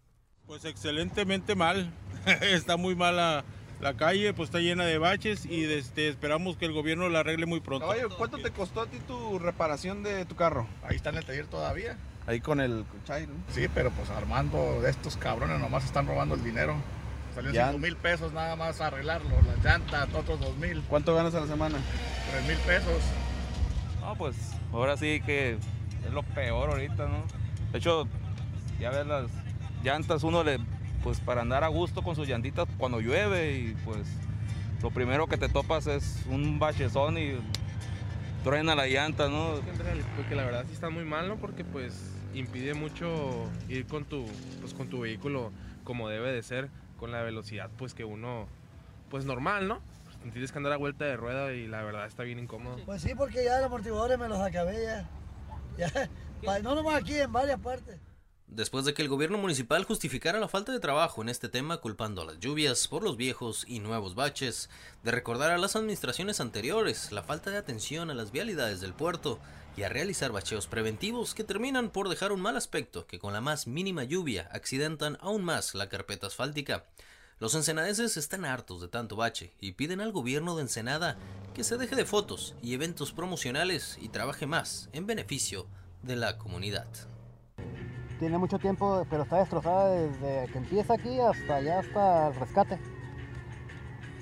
Pues 0.47 0.65
excelentemente 0.65 1.55
mal, 1.55 1.93
está 2.41 2.79
muy 2.79 2.95
mala 2.95 3.45
la 3.83 3.95
calle, 3.95 4.33
pues 4.33 4.49
está 4.49 4.61
llena 4.61 4.87
de 4.87 4.97
baches 4.97 5.45
y 5.45 5.65
este, 5.65 6.09
esperamos 6.09 6.57
que 6.57 6.65
el 6.65 6.73
gobierno 6.73 7.11
la 7.11 7.21
arregle 7.21 7.45
muy 7.45 7.61
pronto. 7.61 7.87
Oye, 7.89 8.05
¿cuánto 8.17 8.39
te 8.39 8.51
costó 8.51 8.81
a 8.81 8.87
ti 8.87 8.99
tu 9.01 9.39
reparación 9.39 10.03
de 10.03 10.25
tu 10.25 10.35
carro? 10.35 10.67
Ahí 10.83 10.97
está 10.97 11.11
en 11.11 11.17
el 11.17 11.27
taller 11.27 11.47
todavía. 11.47 11.99
Ahí 12.27 12.41
con 12.41 12.61
el 12.61 12.85
Chay, 13.05 13.27
¿no? 13.27 13.35
Sí, 13.53 13.67
pero 13.75 13.91
pues 13.91 14.09
Armando 14.11 14.81
de 14.81 14.91
estos 14.91 15.17
cabrones 15.17 15.61
nomás 15.61 15.85
están 15.85 16.07
robando 16.07 16.35
el 16.35 16.43
dinero. 16.43 16.75
Salió 17.35 17.51
5 17.53 17.79
mil 17.79 17.97
pesos 17.97 18.33
nada 18.33 18.57
más 18.57 18.81
a 18.81 18.87
arreglarlo, 18.87 19.31
las 19.43 19.63
llantas, 19.65 20.09
otros 20.15 20.41
2 20.41 20.57
mil. 20.57 20.83
¿Cuánto 20.89 21.15
ganas 21.15 21.35
a 21.35 21.41
la 21.41 21.47
semana? 21.47 21.79
3 22.33 22.47
mil 22.47 22.57
pesos. 22.59 23.03
No, 24.01 24.15
pues 24.17 24.37
ahora 24.73 24.97
sí 24.97 25.21
que 25.27 25.59
es 26.07 26.13
lo 26.13 26.23
peor 26.23 26.71
ahorita, 26.71 27.09
¿no? 27.09 27.25
De 27.73 27.79
hecho, 27.79 28.07
ya 28.81 28.91
ves 28.91 29.07
las 29.07 29.27
llantas, 29.83 30.23
uno 30.23 30.45
le, 30.45 30.61
pues 31.03 31.21
para 31.21 31.43
andar 31.43 31.65
a 31.65 31.69
gusto 31.69 32.03
con 32.03 32.15
sus 32.15 32.29
llantitas 32.29 32.67
cuando 32.79 33.01
llueve 33.01 33.53
y 33.53 33.77
pues 33.85 34.07
lo 34.83 34.91
primero 34.91 35.27
que 35.27 35.37
te 35.37 35.49
topas 35.49 35.87
es 35.87 36.25
un 36.31 36.59
bachezón 36.59 37.19
y 37.19 37.37
truena 38.45 38.75
la 38.75 38.87
llanta, 38.87 39.29
¿no? 39.29 39.55
Porque 40.17 40.35
la 40.35 40.45
verdad 40.45 40.65
sí 40.69 40.75
está 40.75 40.91
muy 40.91 41.05
mal, 41.05 41.29
¿no? 41.29 41.37
Porque 41.37 41.65
pues 41.65 42.14
impide 42.35 42.75
mucho 42.75 43.49
ir 43.69 43.87
con 43.87 44.05
tu, 44.05 44.27
pues, 44.61 44.75
con 44.75 44.89
tu 44.89 45.01
vehículo 45.01 45.53
como 45.85 46.09
debe 46.09 46.33
de 46.33 46.43
ser, 46.43 46.71
con 46.99 47.13
la 47.13 47.23
velocidad 47.23 47.71
pues 47.77 47.95
que 47.95 48.05
uno, 48.05 48.47
pues 49.11 49.25
normal, 49.25 49.69
¿no? 49.69 49.81
Pues, 50.05 50.33
tienes 50.33 50.53
que 50.53 50.59
andar 50.59 50.73
a 50.73 50.77
vuelta 50.77 51.05
de 51.05 51.17
rueda 51.17 51.53
y 51.53 51.67
la 51.67 51.83
verdad 51.83 52.07
está 52.07 52.23
bien 52.23 52.39
incómodo. 52.39 52.77
Pues 52.85 53.03
sí, 53.03 53.15
porque 53.15 53.45
ya 53.45 53.57
los 53.59 53.67
amortiguadores 53.67 54.19
me 54.19 54.29
los 54.29 54.41
acabé 54.41 54.83
ya. 54.83 55.09
ya 56.43 56.59
no 56.61 56.75
nomás 56.75 56.97
aquí, 56.97 57.19
en 57.19 57.33
varias 57.33 57.61
partes. 57.61 57.99
Después 58.47 58.85
de 58.85 58.95
que 58.95 59.03
el 59.03 59.09
gobierno 59.09 59.39
municipal 59.39 59.85
justificara 59.85 60.39
la 60.39 60.49
falta 60.49 60.71
de 60.71 60.79
trabajo 60.79 61.23
en 61.23 61.29
este 61.29 61.49
tema 61.49 61.79
culpando 61.79 62.23
a 62.23 62.25
las 62.27 62.39
lluvias 62.39 62.87
por 62.87 63.03
los 63.03 63.17
viejos 63.17 63.65
y 63.67 63.81
nuevos 63.81 64.15
baches, 64.15 64.69
de 65.03 65.11
recordar 65.11 65.51
a 65.51 65.59
las 65.59 65.77
administraciones 65.77 66.41
anteriores 66.41 67.11
la 67.11 67.23
falta 67.23 67.51
de 67.51 67.57
atención 67.57 68.11
a 68.11 68.15
las 68.15 68.31
vialidades 68.31 68.81
del 68.81 68.93
puerto 68.93 69.41
y 69.77 69.83
a 69.83 69.89
realizar 69.89 70.31
bacheos 70.31 70.69
preventivos 70.69 71.35
que 71.35 71.43
terminan 71.43 71.91
por 71.91 72.09
dejar 72.09 72.31
un 72.31 72.41
mal 72.41 72.57
aspecto 72.57 73.07
que 73.07 73.19
con 73.19 73.33
la 73.33 73.41
más 73.41 73.67
mínima 73.67 74.05
lluvia 74.05 74.49
accidentan 74.53 75.19
aún 75.21 75.43
más 75.43 75.75
la 75.75 75.89
carpeta 75.89 76.29
asfáltica. 76.29 76.85
Los 77.41 77.57
ensenadenses 77.57 78.17
están 78.17 78.45
hartos 78.45 78.81
de 78.81 78.89
tanto 78.89 79.17
bache 79.17 79.53
y 79.59 79.73
piden 79.73 80.01
al 80.01 80.13
gobierno 80.13 80.55
de 80.55 80.63
Ensenada 80.63 81.17
que 81.55 81.65
se 81.65 81.77
deje 81.77 81.97
de 81.97 82.05
fotos 82.05 82.55
y 82.63 82.75
eventos 82.75 83.11
promocionales 83.11 83.99
y 84.01 84.11
trabaje 84.11 84.47
más 84.47 84.89
en 84.93 85.07
beneficio 85.07 85.67
de 86.03 86.15
la 86.15 86.39
comunidad 86.39 86.87
tiene 88.25 88.39
mucho 88.39 88.59
tiempo, 88.59 89.07
pero 89.11 89.25
está 89.25 89.37
destrozada 89.37 89.91
desde 89.91 90.51
que 90.51 90.57
empieza 90.57 90.95
aquí 90.95 91.21
hasta 91.21 91.57
allá, 91.57 91.81
hasta 91.81 92.29
el 92.29 92.35
rescate. 92.37 92.79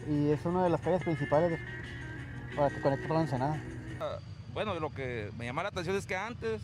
y 0.08 0.30
es 0.30 0.44
una 0.44 0.64
de 0.64 0.70
las 0.70 0.80
calles 0.80 1.04
principales 1.04 1.60
para 2.56 2.68
que 2.68 2.80
conecte 2.80 3.06
con 3.06 3.16
la 3.18 3.22
Ensenada. 3.22 3.62
Ah, 4.00 4.18
bueno, 4.52 4.74
lo 4.80 4.90
que 4.90 5.30
me 5.38 5.44
llama 5.44 5.62
la 5.62 5.68
atención 5.68 5.94
es 5.94 6.04
que 6.04 6.16
antes 6.16 6.60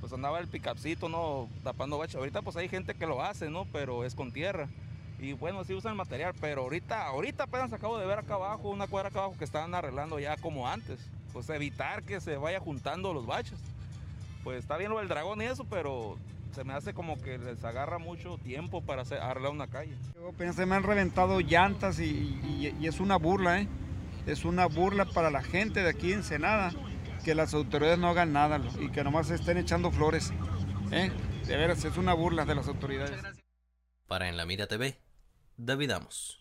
pues 0.00 0.14
andaba 0.14 0.38
el 0.38 0.48
picapcito, 0.48 1.10
¿no? 1.10 1.46
Tapando 1.62 1.98
baches. 1.98 2.16
Ahorita 2.16 2.40
pues 2.40 2.56
hay 2.56 2.70
gente 2.70 2.94
que 2.94 3.06
lo 3.06 3.22
hace, 3.22 3.50
¿no? 3.50 3.66
Pero 3.66 4.06
es 4.06 4.14
con 4.14 4.32
tierra. 4.32 4.66
Y 5.18 5.34
bueno, 5.34 5.64
sí 5.64 5.74
usan 5.74 5.94
material, 5.94 6.32
pero 6.40 6.62
ahorita, 6.62 7.06
ahorita 7.06 7.44
apenas 7.44 7.70
acabo 7.74 7.98
de 7.98 8.06
ver 8.06 8.20
acá 8.20 8.36
abajo, 8.36 8.70
una 8.70 8.86
cuadra 8.86 9.10
acá 9.10 9.18
abajo 9.18 9.36
que 9.36 9.44
estaban 9.44 9.74
arreglando 9.74 10.18
ya 10.18 10.38
como 10.38 10.66
antes. 10.66 11.06
Pues 11.34 11.50
evitar 11.50 12.02
que 12.02 12.18
se 12.22 12.38
vaya 12.38 12.60
juntando 12.60 13.12
los 13.12 13.26
baches. 13.26 13.58
Pues 14.42 14.60
está 14.60 14.78
bien 14.78 14.90
lo 14.90 15.00
del 15.00 15.08
dragón 15.08 15.42
y 15.42 15.44
eso, 15.44 15.64
pero 15.64 16.16
se 16.52 16.64
me 16.64 16.74
hace 16.74 16.94
como 16.94 17.20
que 17.20 17.38
les 17.38 17.64
agarra 17.64 17.98
mucho 17.98 18.38
tiempo 18.38 18.84
para 18.84 19.02
hacer, 19.02 19.18
arreglar 19.18 19.52
una 19.52 19.68
calle. 19.68 19.96
Yo 20.14 20.32
pensé, 20.32 20.66
me 20.66 20.76
han 20.76 20.82
reventado 20.82 21.40
llantas 21.40 21.98
y, 21.98 22.74
y, 22.78 22.86
es 22.86 23.00
una 23.00 23.16
burla, 23.16 23.60
¿eh? 23.60 23.68
Es 24.26 24.44
una 24.44 24.66
burla 24.66 25.04
para 25.06 25.30
la 25.30 25.42
gente 25.42 25.82
de 25.82 25.90
aquí 25.90 26.12
en 26.12 26.18
Ensenada 26.18 26.72
que 27.24 27.34
las 27.34 27.54
autoridades 27.54 27.98
no 27.98 28.08
hagan 28.08 28.32
nada 28.32 28.60
y 28.80 28.90
que 28.90 29.02
nomás 29.02 29.30
estén 29.30 29.58
echando 29.58 29.90
flores. 29.90 30.32
¿eh? 30.92 31.10
De 31.46 31.56
veras, 31.56 31.84
es 31.84 31.96
una 31.96 32.14
burla 32.14 32.44
de 32.44 32.54
las 32.54 32.68
autoridades. 32.68 33.20
Para 34.06 34.28
En 34.28 34.36
la 34.36 34.46
Mira 34.46 34.66
TV, 34.66 34.98
David 35.56 35.90
Amos. 35.90 36.38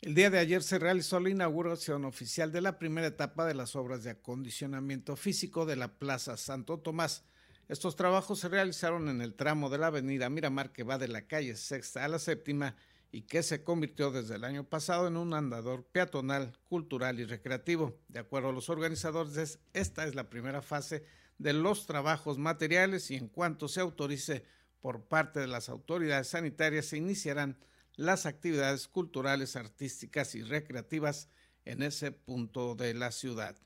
El 0.00 0.14
día 0.14 0.30
de 0.30 0.38
ayer 0.38 0.62
se 0.62 0.78
realizó 0.78 1.18
la 1.20 1.30
inauguración 1.30 2.04
oficial 2.04 2.52
de 2.52 2.60
la 2.60 2.78
primera 2.78 3.06
etapa 3.06 3.46
de 3.46 3.54
las 3.54 3.74
obras 3.74 4.04
de 4.04 4.10
acondicionamiento 4.10 5.16
físico 5.16 5.64
de 5.64 5.76
la 5.76 5.98
Plaza 5.98 6.36
Santo 6.36 6.78
Tomás. 6.78 7.24
Estos 7.68 7.96
trabajos 7.96 8.40
se 8.40 8.48
realizaron 8.48 9.08
en 9.08 9.22
el 9.22 9.34
tramo 9.34 9.70
de 9.70 9.78
la 9.78 9.86
avenida 9.86 10.28
Miramar 10.28 10.72
que 10.72 10.82
va 10.82 10.98
de 10.98 11.08
la 11.08 11.26
calle 11.26 11.56
Sexta 11.56 12.04
a 12.04 12.08
la 12.08 12.18
Séptima 12.18 12.76
y 13.10 13.22
que 13.22 13.42
se 13.42 13.64
convirtió 13.64 14.10
desde 14.10 14.34
el 14.34 14.44
año 14.44 14.64
pasado 14.64 15.06
en 15.06 15.16
un 15.16 15.32
andador 15.34 15.84
peatonal, 15.84 16.58
cultural 16.68 17.20
y 17.20 17.24
recreativo. 17.24 17.98
De 18.08 18.18
acuerdo 18.18 18.50
a 18.50 18.52
los 18.52 18.68
organizadores, 18.68 19.60
esta 19.72 20.04
es 20.04 20.14
la 20.14 20.28
primera 20.28 20.60
fase 20.60 21.04
de 21.38 21.52
los 21.52 21.86
trabajos 21.86 22.38
materiales 22.38 23.10
y 23.10 23.16
en 23.16 23.28
cuanto 23.28 23.68
se 23.68 23.80
autorice 23.80 24.44
por 24.80 25.04
parte 25.04 25.40
de 25.40 25.46
las 25.46 25.70
autoridades 25.70 26.28
sanitarias 26.28 26.86
se 26.86 26.98
iniciarán 26.98 27.56
las 27.96 28.26
actividades 28.26 28.88
culturales, 28.88 29.56
artísticas 29.56 30.34
y 30.34 30.42
recreativas 30.42 31.28
en 31.64 31.82
ese 31.82 32.12
punto 32.12 32.74
de 32.74 32.92
la 32.92 33.10
ciudad. 33.10 33.56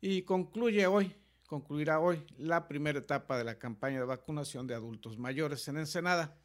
Y 0.00 0.22
concluye 0.22 0.86
hoy, 0.86 1.14
concluirá 1.50 1.98
hoy 1.98 2.24
la 2.38 2.68
primera 2.68 3.00
etapa 3.00 3.36
de 3.36 3.42
la 3.42 3.58
campaña 3.58 3.98
de 3.98 4.04
vacunación 4.04 4.68
de 4.68 4.74
adultos 4.74 5.18
mayores 5.18 5.66
en 5.66 5.78
Ensenada. 5.78 6.38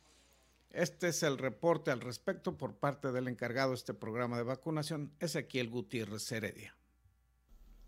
Este 0.72 1.10
es 1.10 1.22
el 1.22 1.38
reporte 1.38 1.92
al 1.92 2.02
respecto 2.02 2.58
por 2.58 2.78
parte 2.78 3.12
del 3.12 3.28
encargado 3.28 3.70
de 3.70 3.76
este 3.76 3.94
programa 3.94 4.36
de 4.38 4.44
vacunación, 4.44 5.14
Ezequiel 5.20 5.70
Gutiérrez 5.70 6.32
Heredia. 6.32 6.76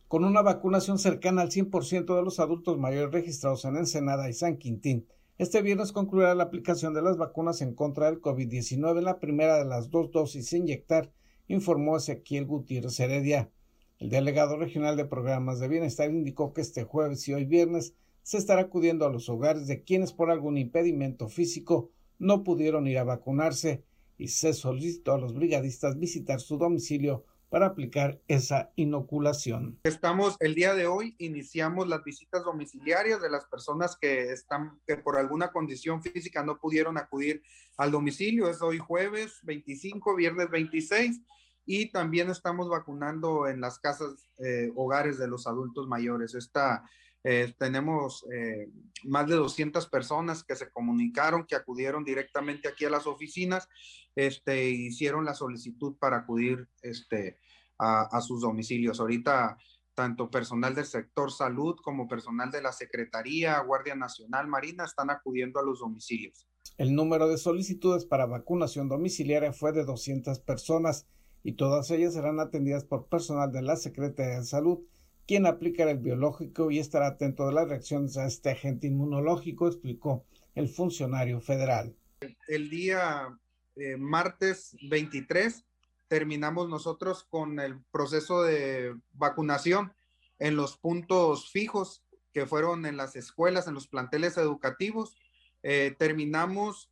Con 0.08 0.26
una 0.26 0.44
vacunación 0.44 1.00
cercana 1.00 1.42
al 1.42 1.50
100% 1.50 2.16
de 2.16 2.22
los 2.22 2.40
adultos 2.40 2.78
mayores 2.78 3.12
registrados 3.12 3.66
en 3.66 3.78
Ensenada 3.78 4.30
y 4.30 4.34
San 4.34 4.58
Quintín, 4.58 5.08
este 5.40 5.64
viernes 5.64 5.92
concluirá 5.92 6.36
la 6.36 6.44
aplicación 6.44 6.94
de 6.94 7.02
las 7.02 7.18
vacunas 7.18 7.62
en 7.62 7.74
contra 7.74 8.12
del 8.12 8.22
COVID-19 8.22 9.00
en 9.00 9.06
la 9.06 9.20
primera 9.20 9.58
de 9.58 9.66
las 9.66 9.90
dos 9.90 10.12
dosis 10.12 10.54
a 10.54 10.58
inyectar, 10.58 11.12
informó 11.48 11.98
Ezequiel 11.98 12.46
Gutiérrez 12.46 13.00
Heredia. 13.00 13.50
El 14.00 14.12
delegado 14.12 14.58
regional 14.58 14.96
de 14.96 15.06
programas 15.06 15.60
de 15.60 15.68
bienestar 15.68 16.12
indicó 16.12 16.54
que 16.54 16.62
este 16.62 16.84
jueves 16.84 17.27
y 17.27 17.34
hoy 17.34 17.46
viernes 17.46 17.96
se 18.22 18.38
estará 18.38 18.62
acudiendo 18.62 19.08
a 19.08 19.10
los 19.10 19.27
hogares 19.27 19.66
de 19.66 19.84
quienes 19.84 20.13
por 20.13 20.30
algún 20.30 20.58
impedimento 20.58 21.30
físico 21.30 21.89
no 22.19 22.43
pudieron 22.43 22.86
ir 22.86 23.00
a 23.00 23.04
vacunarse 23.04 23.84
y 24.19 24.28
se 24.28 24.54
solicitó 24.54 25.13
a 25.13 25.17
los 25.17 25.34
brigadistas 25.34 25.98
visitar 25.98 26.39
su 26.39 26.58
domicilio 26.58 27.26
para 27.50 27.67
aplicar 27.67 28.19
esa 28.28 28.72
inoculación. 28.76 29.80
Estamos 29.84 30.36
el 30.41 30.54
día 30.54 30.76
de 30.76 30.86
hoy 30.86 31.15
iniciamos 31.17 31.88
las 31.88 32.04
visitas 32.04 32.43
domiciliarias 32.43 33.19
de 33.19 33.32
las 33.32 33.45
personas 33.45 33.98
que 34.00 34.32
están 34.32 34.80
que 34.86 34.98
por 34.98 35.17
alguna 35.17 35.52
condición 35.52 36.04
física 36.04 36.43
no 36.43 36.60
pudieron 36.60 36.98
acudir 37.00 37.41
al 37.78 37.89
domicilio. 37.89 38.50
Es 38.50 38.62
hoy 38.62 38.78
jueves 38.78 39.39
25, 39.43 40.15
viernes 40.15 40.52
26 40.52 41.22
y 41.67 41.91
también 41.91 42.30
estamos 42.30 42.69
vacunando 42.69 43.45
en 43.47 43.60
las 43.60 43.77
casas 43.77 44.30
eh, 44.38 44.71
hogares 44.75 45.19
de 45.19 45.27
los 45.27 45.45
adultos 45.45 45.86
mayores. 45.86 46.34
Esta 46.34 46.89
eh, 47.25 47.53
tenemos 47.60 48.25
eh, 48.34 48.71
más 49.03 49.27
de 49.27 49.36
200 49.36 49.86
personas 49.88 50.45
que 50.45 50.56
se 50.56 50.71
comunicaron, 50.71 51.45
que 51.45 51.58
acudieron 51.58 52.06
directamente 52.06 52.69
aquí 52.69 52.86
a 52.86 52.89
las 52.89 53.06
oficinas, 53.06 53.67
este, 54.15 54.69
hicieron 54.69 55.25
la 55.25 55.34
solicitud 55.34 55.97
para 55.99 56.19
acudir 56.19 56.69
este, 56.82 57.38
a, 57.77 58.21
sus 58.21 58.41
domicilios. 58.41 59.01
Ahorita, 59.01 59.58
tanto 59.93 60.32
personal 60.32 60.73
del 60.73 60.86
sector 60.86 61.34
salud 61.34 61.75
como 61.84 62.08
personal 62.08 62.49
de 62.49 62.62
la 62.62 62.71
Secretaría, 62.71 63.60
Guardia 63.60 63.95
Nacional, 63.95 64.47
Marina, 64.47 64.86
están 64.86 65.10
acudiendo 65.10 65.60
a 65.60 65.63
los 65.63 65.80
domicilios. 65.80 66.47
El 66.77 66.95
número 66.95 67.27
de 67.27 67.38
solicitudes 67.38 68.06
para 68.06 68.25
vacunación 68.25 68.88
domiciliaria 68.88 69.51
fue 69.51 69.73
de 69.73 69.84
200 69.84 70.39
personas 70.39 71.08
y 71.48 71.54
todas 71.54 71.90
ellas 71.92 72.14
serán 72.14 72.42
atendidas 72.42 72.84
por 72.84 73.08
personal 73.08 73.54
de 73.54 73.62
la 73.62 73.78
Secretaría 73.78 74.40
de 74.40 74.44
Salud 74.44 74.80
quien 75.26 75.46
aplicará 75.46 75.92
el 75.92 76.00
biológico 76.00 76.72
y 76.72 76.80
estará 76.80 77.08
atento 77.08 77.48
de 77.48 77.54
las 77.54 77.70
reacciones 77.70 78.18
a 78.18 78.26
este 78.26 78.50
agente 78.50 78.88
inmunológico, 78.88 79.68
explicó 79.68 80.26
el 80.56 80.68
funcionario 80.68 81.40
federal. 81.40 81.96
El 82.50 82.70
día 82.70 83.40
eh, 83.78 83.96
martes 83.96 84.76
23 84.90 85.64
terminamos 86.10 86.68
nosotros 86.68 87.24
con 87.30 87.62
el 87.62 87.82
proceso 87.92 88.44
de 88.44 88.94
vacunación 89.14 89.94
en 90.40 90.58
los 90.58 90.78
puntos 90.78 91.50
fijos 91.50 92.04
que 92.34 92.46
fueron 92.46 92.86
en 92.86 92.98
las 92.98 93.16
escuelas, 93.16 93.70
en 93.70 93.74
los 93.74 93.88
planteles 93.88 94.38
educativos. 94.38 95.16
Eh, 95.64 95.96
terminamos 95.98 96.92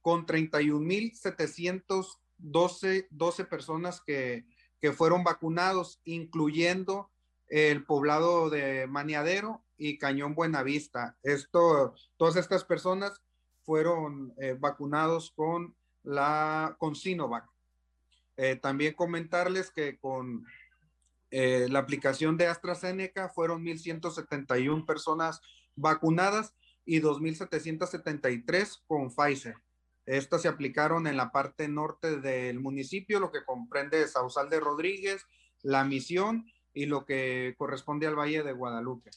con 0.00 0.24
31.712 0.24 2.19
12 2.42 3.08
personas 3.48 4.00
que, 4.00 4.44
que 4.80 4.92
fueron 4.92 5.24
vacunados, 5.24 6.00
incluyendo 6.04 7.10
el 7.48 7.84
poblado 7.84 8.48
de 8.48 8.86
Maniadero 8.86 9.62
y 9.76 9.98
Cañón 9.98 10.34
Buenavista. 10.34 11.16
Esto, 11.22 11.94
todas 12.16 12.36
estas 12.36 12.64
personas 12.64 13.22
fueron 13.62 14.34
eh, 14.38 14.56
vacunados 14.58 15.32
con 15.32 15.74
la 16.02 16.76
con 16.78 16.94
Sinovac. 16.94 17.46
Eh, 18.36 18.56
también 18.56 18.94
comentarles 18.94 19.70
que 19.70 19.98
con 19.98 20.46
eh, 21.30 21.66
la 21.68 21.80
aplicación 21.80 22.36
de 22.36 22.46
AstraZeneca 22.46 23.28
fueron 23.28 23.64
1.171 23.64 24.86
personas 24.86 25.40
vacunadas 25.76 26.54
y 26.84 27.00
2.773 27.00 28.82
con 28.86 29.10
Pfizer. 29.10 29.56
Estas 30.10 30.42
se 30.42 30.48
aplicaron 30.48 31.06
en 31.06 31.16
la 31.16 31.30
parte 31.30 31.68
norte 31.68 32.18
del 32.18 32.58
municipio, 32.58 33.20
lo 33.20 33.30
que 33.30 33.44
comprende 33.44 34.08
Sausal 34.08 34.50
de 34.50 34.58
Rodríguez, 34.58 35.24
La 35.62 35.84
Misión 35.84 36.46
y 36.74 36.86
lo 36.86 37.04
que 37.04 37.54
corresponde 37.56 38.08
al 38.08 38.18
Valle 38.18 38.42
de 38.42 38.52
Guadalupe. 38.52 39.10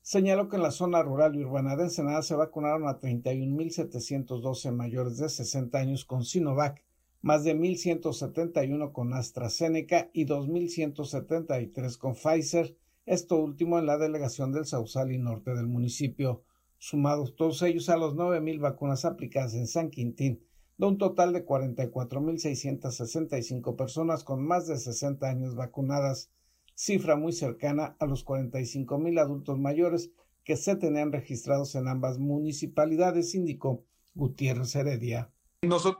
Señaló 0.00 0.48
que 0.48 0.56
en 0.56 0.62
la 0.62 0.70
zona 0.70 1.02
rural 1.02 1.36
y 1.36 1.44
urbana 1.44 1.76
de 1.76 1.82
Ensenada 1.82 2.22
se 2.22 2.34
vacunaron 2.34 2.88
a 2.88 2.98
31.712 2.98 4.72
mayores 4.72 5.18
de 5.18 5.28
60 5.28 5.76
años 5.76 6.06
con 6.06 6.24
Sinovac, 6.24 6.82
más 7.20 7.44
de 7.44 7.54
1.171 7.54 8.92
con 8.92 9.12
AstraZeneca 9.12 10.08
y 10.14 10.24
2.173 10.24 11.98
con 11.98 12.14
Pfizer, 12.14 12.74
esto 13.04 13.36
último 13.36 13.78
en 13.78 13.84
la 13.84 13.98
delegación 13.98 14.52
del 14.52 14.64
Sausal 14.64 15.12
y 15.12 15.18
norte 15.18 15.54
del 15.54 15.66
municipio, 15.66 16.42
sumados 16.78 17.36
todos 17.36 17.62
ellos 17.62 17.88
a 17.88 17.96
los 17.96 18.14
9.000 18.14 18.60
vacunas 18.60 19.04
aplicadas 19.04 19.54
en 19.54 19.66
San 19.66 19.90
Quintín, 19.90 20.44
de 20.76 20.86
un 20.86 20.96
total 20.96 21.32
de 21.32 21.44
44.665 21.44 23.76
personas 23.76 24.24
con 24.24 24.46
más 24.46 24.66
de 24.66 24.78
60 24.78 25.28
años 25.28 25.56
vacunadas 25.56 26.30
cifra 26.78 27.16
muy 27.16 27.32
cercana 27.32 27.96
a 27.98 28.06
los 28.06 28.22
45 28.22 28.98
mil 28.98 29.18
adultos 29.18 29.58
mayores 29.58 30.12
que 30.44 30.56
se 30.56 30.76
tenían 30.76 31.10
registrados 31.10 31.74
en 31.74 31.88
ambas 31.88 32.18
municipalidades, 32.18 33.34
indicó 33.34 33.84
Gutiérrez 34.14 34.76
Heredia. 34.76 35.32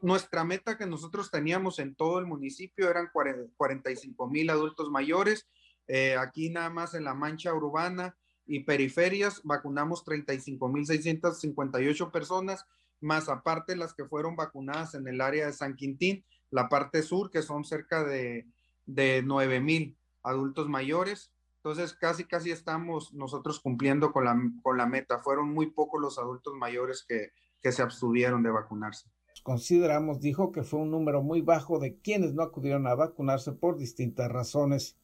nuestra 0.02 0.44
meta 0.44 0.78
que 0.78 0.86
nosotros 0.86 1.32
teníamos 1.32 1.80
en 1.80 1.96
todo 1.96 2.20
el 2.20 2.26
municipio 2.26 2.88
eran 2.88 3.10
45 3.12 4.28
mil 4.28 4.50
adultos 4.50 4.88
mayores. 4.88 5.48
Eh, 5.88 6.16
aquí 6.16 6.50
nada 6.50 6.70
más 6.70 6.94
en 6.94 7.04
la 7.04 7.14
mancha 7.14 7.52
urbana 7.52 8.16
y 8.48 8.60
periferias 8.60 9.42
vacunamos 9.44 10.04
35 10.04 10.68
mil 10.68 10.86
658 10.86 12.10
personas, 12.10 12.66
más 13.00 13.28
aparte 13.28 13.76
las 13.76 13.94
que 13.94 14.06
fueron 14.06 14.34
vacunadas 14.34 14.94
en 14.94 15.06
el 15.06 15.20
área 15.20 15.46
de 15.46 15.52
San 15.52 15.76
Quintín, 15.76 16.24
la 16.50 16.68
parte 16.68 17.02
sur, 17.02 17.30
que 17.30 17.42
son 17.42 17.64
cerca 17.64 18.02
de, 18.02 18.46
de 18.86 19.22
9 19.24 19.60
mil 19.60 19.96
adultos 20.22 20.68
mayores. 20.68 21.30
Entonces, 21.56 21.92
casi, 21.92 22.24
casi 22.24 22.50
estamos 22.50 23.12
nosotros 23.12 23.60
cumpliendo 23.60 24.12
con 24.12 24.24
la, 24.24 24.36
con 24.62 24.78
la 24.78 24.86
meta. 24.86 25.18
Fueron 25.18 25.52
muy 25.52 25.70
pocos 25.70 26.00
los 26.00 26.18
adultos 26.18 26.54
mayores 26.54 27.04
que, 27.06 27.32
que 27.60 27.72
se 27.72 27.82
abstuvieron 27.82 28.42
de 28.42 28.50
vacunarse. 28.50 29.10
consideramos, 29.42 30.20
dijo 30.20 30.52
que 30.52 30.62
fue 30.62 30.80
un 30.80 30.90
número 30.90 31.22
muy 31.22 31.42
bajo 31.42 31.78
de 31.78 31.98
quienes 31.98 32.34
no 32.34 32.42
acudieron 32.42 32.86
a 32.86 32.94
vacunarse 32.94 33.52
por 33.52 33.76
distintas 33.76 34.30
razones. 34.30 34.96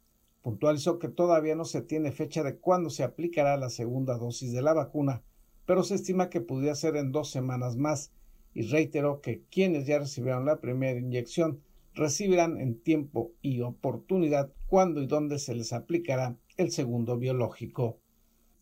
Puntualizó 0.45 0.99
que 0.99 1.09
todavía 1.09 1.55
no 1.55 1.65
se 1.65 1.81
tiene 1.81 2.13
fecha 2.13 2.43
de 2.43 2.59
cuándo 2.59 2.91
se 2.91 3.03
aplicará 3.03 3.57
la 3.57 3.71
segunda 3.71 4.19
dosis 4.19 4.53
de 4.53 4.61
la 4.61 4.75
vacuna, 4.75 5.23
pero 5.65 5.83
se 5.83 5.95
estima 5.95 6.29
que 6.29 6.43
pudiera 6.43 6.75
ser 6.75 6.97
en 6.97 7.13
dos 7.13 7.31
semanas 7.31 7.79
más, 7.79 8.13
y 8.53 8.61
reiteró 8.67 9.23
que 9.23 9.43
quienes 9.51 9.87
ya 9.87 10.01
recibieron 10.01 10.45
la 10.45 10.61
primera 10.61 11.01
inyección 11.01 11.63
recibirán 11.95 12.61
en 12.61 12.79
tiempo 12.79 13.33
y 13.41 13.63
oportunidad 13.63 14.53
cuándo 14.67 15.01
y 15.01 15.07
dónde 15.07 15.39
se 15.39 15.55
les 15.55 15.73
aplicará 15.73 16.37
el 16.59 16.71
segundo 16.71 17.17
biológico. 17.17 17.99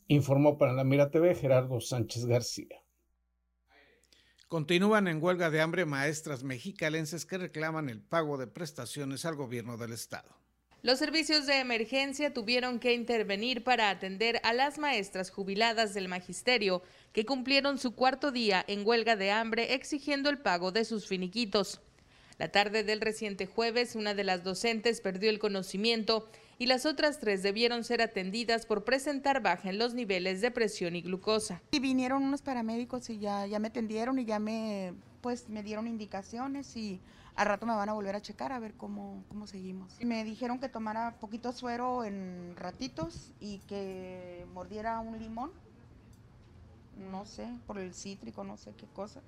Informó 0.07 0.59
para 0.59 0.75
la 0.75 0.85
Mira 0.85 1.11
TV 1.11 1.35
Gerardo 1.35 1.81
Sánchez 1.81 2.27
García. 2.27 2.81
Continúan 4.47 5.09
en 5.09 5.21
huelga 5.21 5.51
de 5.51 5.61
hambre 5.61 5.85
maestras 5.85 6.45
mexicalenses 6.45 7.27
que 7.27 7.39
reclaman 7.39 7.89
el 7.89 8.01
pago 8.03 8.39
de 8.39 8.47
prestaciones 8.47 9.25
al 9.25 9.35
gobierno 9.35 9.77
del 9.77 9.93
estado. 9.93 10.42
Los 10.85 10.99
servicios 10.99 11.47
de 11.47 11.61
emergencia 11.61 12.35
tuvieron 12.35 12.81
que 12.81 12.93
intervenir 12.93 13.63
para 13.63 13.89
atender 13.89 14.41
a 14.43 14.53
las 14.53 14.79
maestras 14.79 15.31
jubiladas 15.31 15.95
del 15.95 16.09
magisterio 16.09 16.83
que 17.13 17.25
cumplieron 17.25 17.79
su 17.79 17.95
cuarto 17.95 18.33
día 18.33 18.65
en 18.67 18.85
huelga 18.85 19.15
de 19.15 19.31
hambre 19.31 19.75
exigiendo 19.75 20.29
el 20.29 20.39
pago 20.39 20.73
de 20.73 20.85
sus 20.85 21.07
finiquitos. 21.07 21.81
La 22.37 22.49
tarde 22.49 22.83
del 22.83 23.01
reciente 23.01 23.47
jueves, 23.47 23.95
una 23.95 24.15
de 24.15 24.25
las 24.25 24.43
docentes 24.43 25.01
perdió 25.01 25.31
el 25.31 25.39
conocimiento 25.39 26.29
y 26.59 26.67
las 26.67 26.85
otras 26.85 27.21
tres 27.21 27.45
debieron 27.45 27.85
ser 27.85 28.03
atendidas 28.03 28.67
por 28.67 28.83
presentar 28.83 29.41
baja 29.41 29.71
en 29.71 29.79
los 29.79 29.95
niveles 29.95 30.41
de 30.41 30.51
presión 30.51 30.97
y 30.97 31.03
glucosa. 31.03 31.63
Y 31.71 31.79
vinieron 31.79 32.25
unos 32.25 32.43
paramédicos 32.43 33.09
y 33.09 33.21
ya, 33.21 33.47
ya 33.47 33.61
me 33.61 33.69
atendieron 33.69 34.19
y 34.19 34.25
ya 34.25 34.41
me, 34.41 34.95
pues, 35.21 35.49
me 35.49 35.63
dieron 35.63 35.87
indicaciones 35.87 36.77
y 36.77 37.01
al 37.37 37.47
rato 37.47 37.67
me 37.67 37.75
van 37.75 37.89
a 37.89 37.93
volver 37.93 38.15
a 38.15 38.23
checar 38.23 38.53
a 38.53 38.59
ver 38.59 38.75
cómo, 38.75 39.25
cómo 39.29 39.47
seguimos. 39.47 39.99
Me 40.01 40.25
dijeron 40.25 40.59
que 40.59 40.69
tomara 40.69 41.17
poquito 41.19 41.53
suero 41.53 42.05
en 42.05 42.55
ratitos 42.57 43.33
y 43.41 43.59
que 43.61 44.47
mordiera 44.53 45.01
un 45.01 45.19
limón, 45.19 45.51
no 47.11 47.25
sé, 47.25 47.49
por 47.67 47.79
el 47.79 47.95
cítrico, 47.95 48.45
no 48.45 48.57
sé 48.57 48.75
qué 48.75 48.87
cosa. 48.87 49.21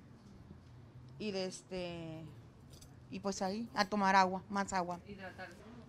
Y 1.18 1.30
de 1.30 1.46
este 1.46 2.24
y 3.10 3.20
pues 3.20 3.42
ahí 3.42 3.68
a 3.74 3.84
tomar 3.84 4.16
agua, 4.16 4.42
más 4.50 4.72
agua 4.72 4.98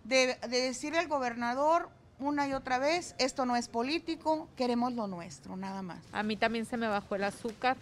de, 0.05 0.37
decirle 0.49 0.99
al 0.99 1.07
gobernador 1.07 1.89
una 2.19 2.47
y 2.47 2.53
otra 2.53 2.79
vez, 2.79 3.13
esto 3.17 3.45
no 3.45 3.57
es 3.57 3.67
político, 3.67 4.47
queremos 4.55 4.93
lo 4.93 5.07
nuestro, 5.07 5.57
nada 5.57 5.81
más. 5.81 5.99
A 6.13 6.23
mí 6.23 6.37
también 6.37 6.65
se 6.65 6.77
me 6.77 6.87
bajó 6.87 7.15
el 7.15 7.25
azúcar 7.25 7.75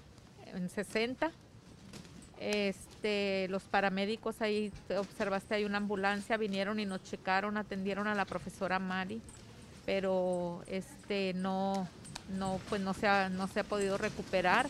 en 0.47 0.69
60. 0.69 1.31
Este, 2.39 2.92
los 3.49 3.63
paramédicos 3.63 4.41
ahí, 4.41 4.71
observaste, 4.97 5.55
hay 5.55 5.65
una 5.65 5.77
ambulancia, 5.77 6.37
vinieron 6.37 6.79
y 6.79 6.85
nos 6.85 7.03
checaron, 7.03 7.57
atendieron 7.57 8.07
a 8.07 8.15
la 8.15 8.25
profesora 8.25 8.79
Mari, 8.79 9.21
pero 9.85 10.61
este 10.67 11.33
no, 11.33 11.87
no, 12.37 12.59
pues 12.69 12.81
no 12.81 12.93
se 12.93 13.07
ha, 13.07 13.29
no 13.29 13.47
se 13.47 13.59
ha 13.61 13.63
podido 13.63 13.97
recuperar 13.97 14.67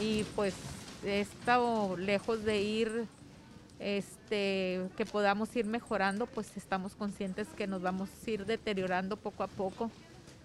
y 0.00 0.24
pues 0.34 0.54
he 1.04 1.20
estado 1.20 1.96
lejos 1.96 2.44
de 2.44 2.62
ir 2.62 3.06
este, 3.78 4.80
que 4.96 5.06
podamos 5.06 5.54
ir 5.56 5.66
mejorando, 5.66 6.26
pues 6.26 6.56
estamos 6.56 6.94
conscientes 6.94 7.48
que 7.56 7.66
nos 7.66 7.82
vamos 7.82 8.08
a 8.26 8.30
ir 8.30 8.46
deteriorando 8.46 9.16
poco 9.16 9.42
a 9.42 9.48
poco. 9.48 9.90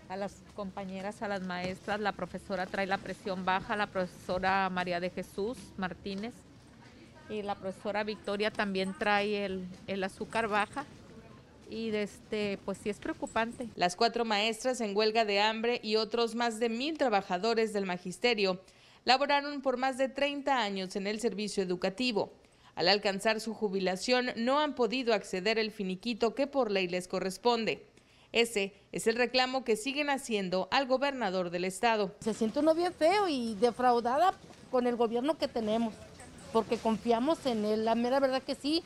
A 0.09 0.15
las 0.15 0.33
compañeras, 0.55 1.21
a 1.21 1.27
las 1.27 1.41
maestras, 1.41 1.99
la 1.99 2.13
profesora 2.13 2.65
trae 2.65 2.87
la 2.87 2.97
presión 2.97 3.43
baja, 3.43 3.75
la 3.75 3.87
profesora 3.87 4.69
María 4.69 5.01
de 5.01 5.09
Jesús 5.09 5.57
Martínez 5.75 6.33
y 7.29 7.41
la 7.41 7.55
profesora 7.55 8.03
Victoria 8.03 8.51
también 8.51 8.95
trae 8.97 9.45
el, 9.45 9.67
el 9.87 10.03
azúcar 10.03 10.47
baja 10.47 10.85
y 11.69 11.93
este, 11.95 12.59
pues 12.65 12.77
sí 12.77 12.89
es 12.89 12.99
preocupante. 12.99 13.67
Las 13.75 13.95
cuatro 13.95 14.25
maestras 14.25 14.81
en 14.81 14.95
huelga 14.95 15.25
de 15.25 15.41
hambre 15.41 15.79
y 15.83 15.95
otros 15.97 16.35
más 16.35 16.59
de 16.59 16.69
mil 16.69 16.97
trabajadores 16.97 17.73
del 17.73 17.85
magisterio 17.85 18.61
laboraron 19.05 19.61
por 19.61 19.77
más 19.77 19.97
de 19.97 20.09
30 20.09 20.57
años 20.57 20.95
en 20.95 21.07
el 21.07 21.19
servicio 21.19 21.63
educativo. 21.63 22.33
Al 22.75 22.89
alcanzar 22.89 23.39
su 23.41 23.53
jubilación 23.53 24.31
no 24.35 24.59
han 24.59 24.75
podido 24.75 25.13
acceder 25.13 25.57
el 25.57 25.71
finiquito 25.71 26.35
que 26.35 26.45
por 26.45 26.71
ley 26.71 26.87
les 26.87 27.07
corresponde. 27.07 27.87
Ese 28.33 28.73
es 28.91 29.07
el 29.07 29.15
reclamo 29.15 29.63
que 29.63 29.75
siguen 29.75 30.09
haciendo 30.09 30.67
al 30.69 30.85
gobernador 30.85 31.49
del 31.49 31.63
estado. 31.63 32.15
Se 32.19 32.33
siente 32.33 32.59
uno 32.59 32.75
bien 32.75 32.93
feo 32.93 33.27
y 33.27 33.55
defraudada 33.55 34.33
con 34.69 34.85
el 34.85 34.95
gobierno 34.95 35.37
que 35.37 35.47
tenemos, 35.47 35.93
porque 36.53 36.77
confiamos 36.77 37.45
en 37.45 37.65
él. 37.65 37.85
La 37.85 37.95
mera 37.95 38.19
verdad 38.19 38.41
que 38.41 38.55
sí, 38.55 38.83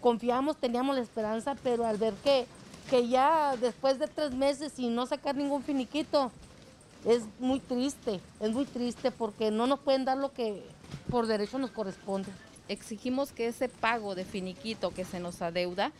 confiamos, 0.00 0.56
teníamos 0.56 0.96
la 0.96 1.02
esperanza, 1.02 1.56
pero 1.62 1.84
al 1.86 1.96
ver 1.96 2.14
que, 2.24 2.46
que 2.90 3.08
ya 3.08 3.56
después 3.56 3.98
de 3.98 4.06
tres 4.06 4.32
meses 4.32 4.78
y 4.78 4.88
no 4.88 5.06
sacar 5.06 5.36
ningún 5.36 5.62
finiquito, 5.62 6.30
es 7.04 7.22
muy 7.38 7.60
triste, 7.60 8.20
es 8.40 8.50
muy 8.50 8.64
triste 8.64 9.10
porque 9.10 9.50
no 9.50 9.66
nos 9.66 9.78
pueden 9.80 10.04
dar 10.04 10.18
lo 10.18 10.32
que 10.32 10.62
por 11.08 11.26
derecho 11.26 11.58
nos 11.58 11.70
corresponde 11.70 12.30
exigimos 12.68 13.32
que 13.32 13.48
ese 13.48 13.68
pago 13.68 14.14
de 14.14 14.24
finiquito 14.24 14.92
que 14.92 15.04
se 15.04 15.20
nos 15.20 15.42
adeuda 15.42 15.92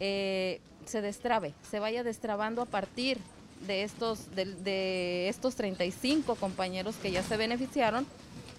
eh, 0.00 0.60
se 0.86 1.00
destrabe, 1.00 1.54
se 1.70 1.78
vaya 1.78 2.02
destrabando 2.02 2.62
a 2.62 2.66
partir 2.66 3.18
de 3.66 3.82
estos, 3.82 4.34
de, 4.34 5.28
estos 5.28 5.54
35 5.54 6.34
compañeros 6.34 6.96
que 6.96 7.10
ya 7.10 7.22
se 7.22 7.36
beneficiaron 7.36 8.06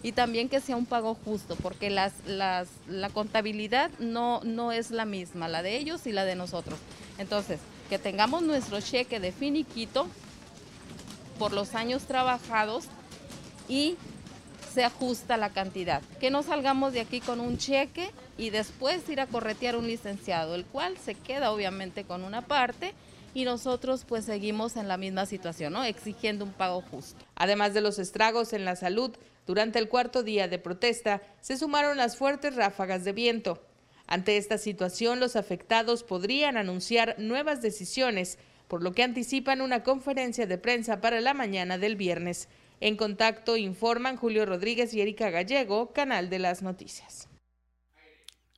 y 0.06 0.12
también 0.12 0.50
que 0.50 0.62
sea 0.62 0.76
un 0.76 0.86
pago 0.86 1.18
justo, 1.26 1.56
porque 1.56 1.90
las, 1.90 2.14
las, 2.28 2.68
la 2.88 3.10
contabilidad 3.10 3.90
no, 3.98 4.40
no 4.44 4.72
es 4.72 4.92
la 4.92 5.04
misma, 5.04 5.48
la 5.48 5.64
de 5.64 5.78
ellos 5.78 6.06
y 6.06 6.12
la 6.12 6.26
de 6.26 6.36
nosotros. 6.36 6.78
Entonces, 7.18 7.60
que 7.90 7.98
tengamos 7.98 8.44
nuestro 8.44 8.80
cheque 8.82 9.20
de 9.20 9.32
finiquito 9.32 10.06
por 11.40 11.54
los 11.54 11.74
años 11.74 12.04
trabajados 12.04 12.86
y 13.68 13.96
se 14.76 14.84
ajusta 14.84 15.38
la 15.38 15.50
cantidad. 15.50 16.04
Que 16.20 16.30
no 16.30 16.44
salgamos 16.44 16.94
de 16.94 17.00
aquí 17.00 17.20
con 17.20 17.40
un 17.40 17.58
cheque 17.58 18.12
y 18.38 18.52
después 18.52 19.10
ir 19.10 19.20
a 19.20 19.26
corretear 19.26 19.76
un 19.76 19.88
licenciado, 19.88 20.54
el 20.54 20.66
cual 20.66 21.00
se 21.04 21.16
queda 21.16 21.52
obviamente 21.52 22.04
con 22.04 22.24
una 22.24 22.42
parte 22.42 22.94
y 23.36 23.44
nosotros 23.44 24.06
pues 24.08 24.26
seguimos 24.26 24.78
en 24.78 24.88
la 24.88 24.98
misma 24.98 25.26
situación, 25.26 25.74
¿no? 25.74 25.84
Exigiendo 25.84 26.46
un 26.46 26.54
pago 26.54 26.82
justo. 26.82 27.24
Además 27.36 27.74
de 27.74 27.82
los 27.82 28.00
estragos 28.00 28.54
en 28.54 28.64
la 28.64 28.78
salud, 28.78 29.12
durante 29.46 29.78
el 29.78 29.90
cuarto 29.90 30.24
día 30.24 30.48
de 30.48 30.58
protesta 30.58 31.22
se 31.42 31.58
sumaron 31.58 31.98
las 31.98 32.16
fuertes 32.16 32.56
ráfagas 32.56 33.04
de 33.04 33.12
viento. 33.12 33.62
Ante 34.08 34.38
esta 34.38 34.58
situación, 34.58 35.20
los 35.20 35.36
afectados 35.36 36.04
podrían 36.04 36.56
anunciar 36.56 37.16
nuevas 37.20 37.62
decisiones, 37.62 38.40
por 38.70 38.82
lo 38.82 38.94
que 38.94 39.04
anticipan 39.04 39.60
una 39.60 39.84
conferencia 39.84 40.48
de 40.48 40.58
prensa 40.58 41.02
para 41.02 41.20
la 41.20 41.34
mañana 41.34 41.78
del 41.78 41.98
viernes. 41.98 42.48
En 42.80 42.96
contacto 42.96 43.58
informan 43.58 44.16
Julio 44.16 44.46
Rodríguez 44.46 44.94
y 44.94 45.02
Erika 45.02 45.30
Gallego, 45.30 45.92
Canal 45.92 46.30
de 46.30 46.40
las 46.40 46.62
Noticias. 46.62 47.28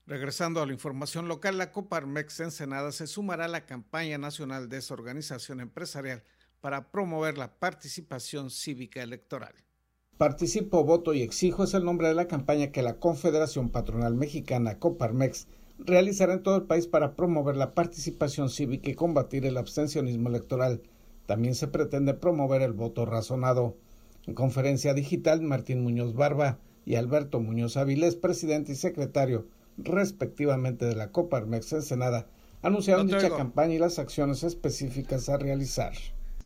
Regresando 0.07 0.61
a 0.61 0.65
la 0.65 0.71
información 0.71 1.27
local, 1.27 1.57
la 1.57 1.73
Coparmex 1.73 2.39
Ensenada 2.39 2.93
se 2.93 3.07
sumará 3.07 3.43
a 3.43 3.49
la 3.49 3.65
campaña 3.65 4.17
nacional 4.17 4.69
de 4.69 4.77
esa 4.77 4.93
organización 4.93 5.59
empresarial 5.59 6.23
para 6.61 6.91
promover 6.91 7.37
la 7.37 7.59
participación 7.59 8.49
cívica 8.49 9.03
electoral. 9.03 9.53
Participo, 10.17 10.85
voto 10.85 11.13
y 11.13 11.23
exijo 11.23 11.65
es 11.65 11.73
el 11.73 11.83
nombre 11.83 12.07
de 12.07 12.13
la 12.13 12.29
campaña 12.29 12.71
que 12.71 12.83
la 12.83 12.99
Confederación 13.01 13.69
Patronal 13.69 14.15
Mexicana 14.15 14.79
Coparmex 14.79 15.47
realizará 15.77 16.35
en 16.35 16.41
todo 16.41 16.55
el 16.55 16.63
país 16.63 16.87
para 16.87 17.17
promover 17.17 17.57
la 17.57 17.73
participación 17.73 18.49
cívica 18.49 18.89
y 18.89 18.95
combatir 18.95 19.45
el 19.45 19.57
abstencionismo 19.57 20.29
electoral. 20.29 20.83
También 21.25 21.53
se 21.53 21.67
pretende 21.67 22.13
promover 22.13 22.61
el 22.61 22.71
voto 22.71 23.05
razonado. 23.05 23.75
En 24.25 24.35
conferencia 24.35 24.93
digital, 24.93 25.41
Martín 25.41 25.83
Muñoz 25.83 26.13
Barba 26.13 26.59
y 26.85 26.95
Alberto 26.95 27.41
Muñoz 27.41 27.75
Avilés, 27.75 28.15
presidente 28.15 28.71
y 28.71 28.75
secretario 28.75 29.49
respectivamente 29.77 30.85
de 30.85 30.95
la 30.95 31.11
Coparmex 31.11 31.73
Ensenada, 31.73 32.27
anunciaron 32.61 33.07
dicha 33.07 33.29
campaña 33.29 33.75
y 33.75 33.79
las 33.79 33.99
acciones 33.99 34.43
específicas 34.43 35.29
a 35.29 35.37
realizar. 35.37 35.93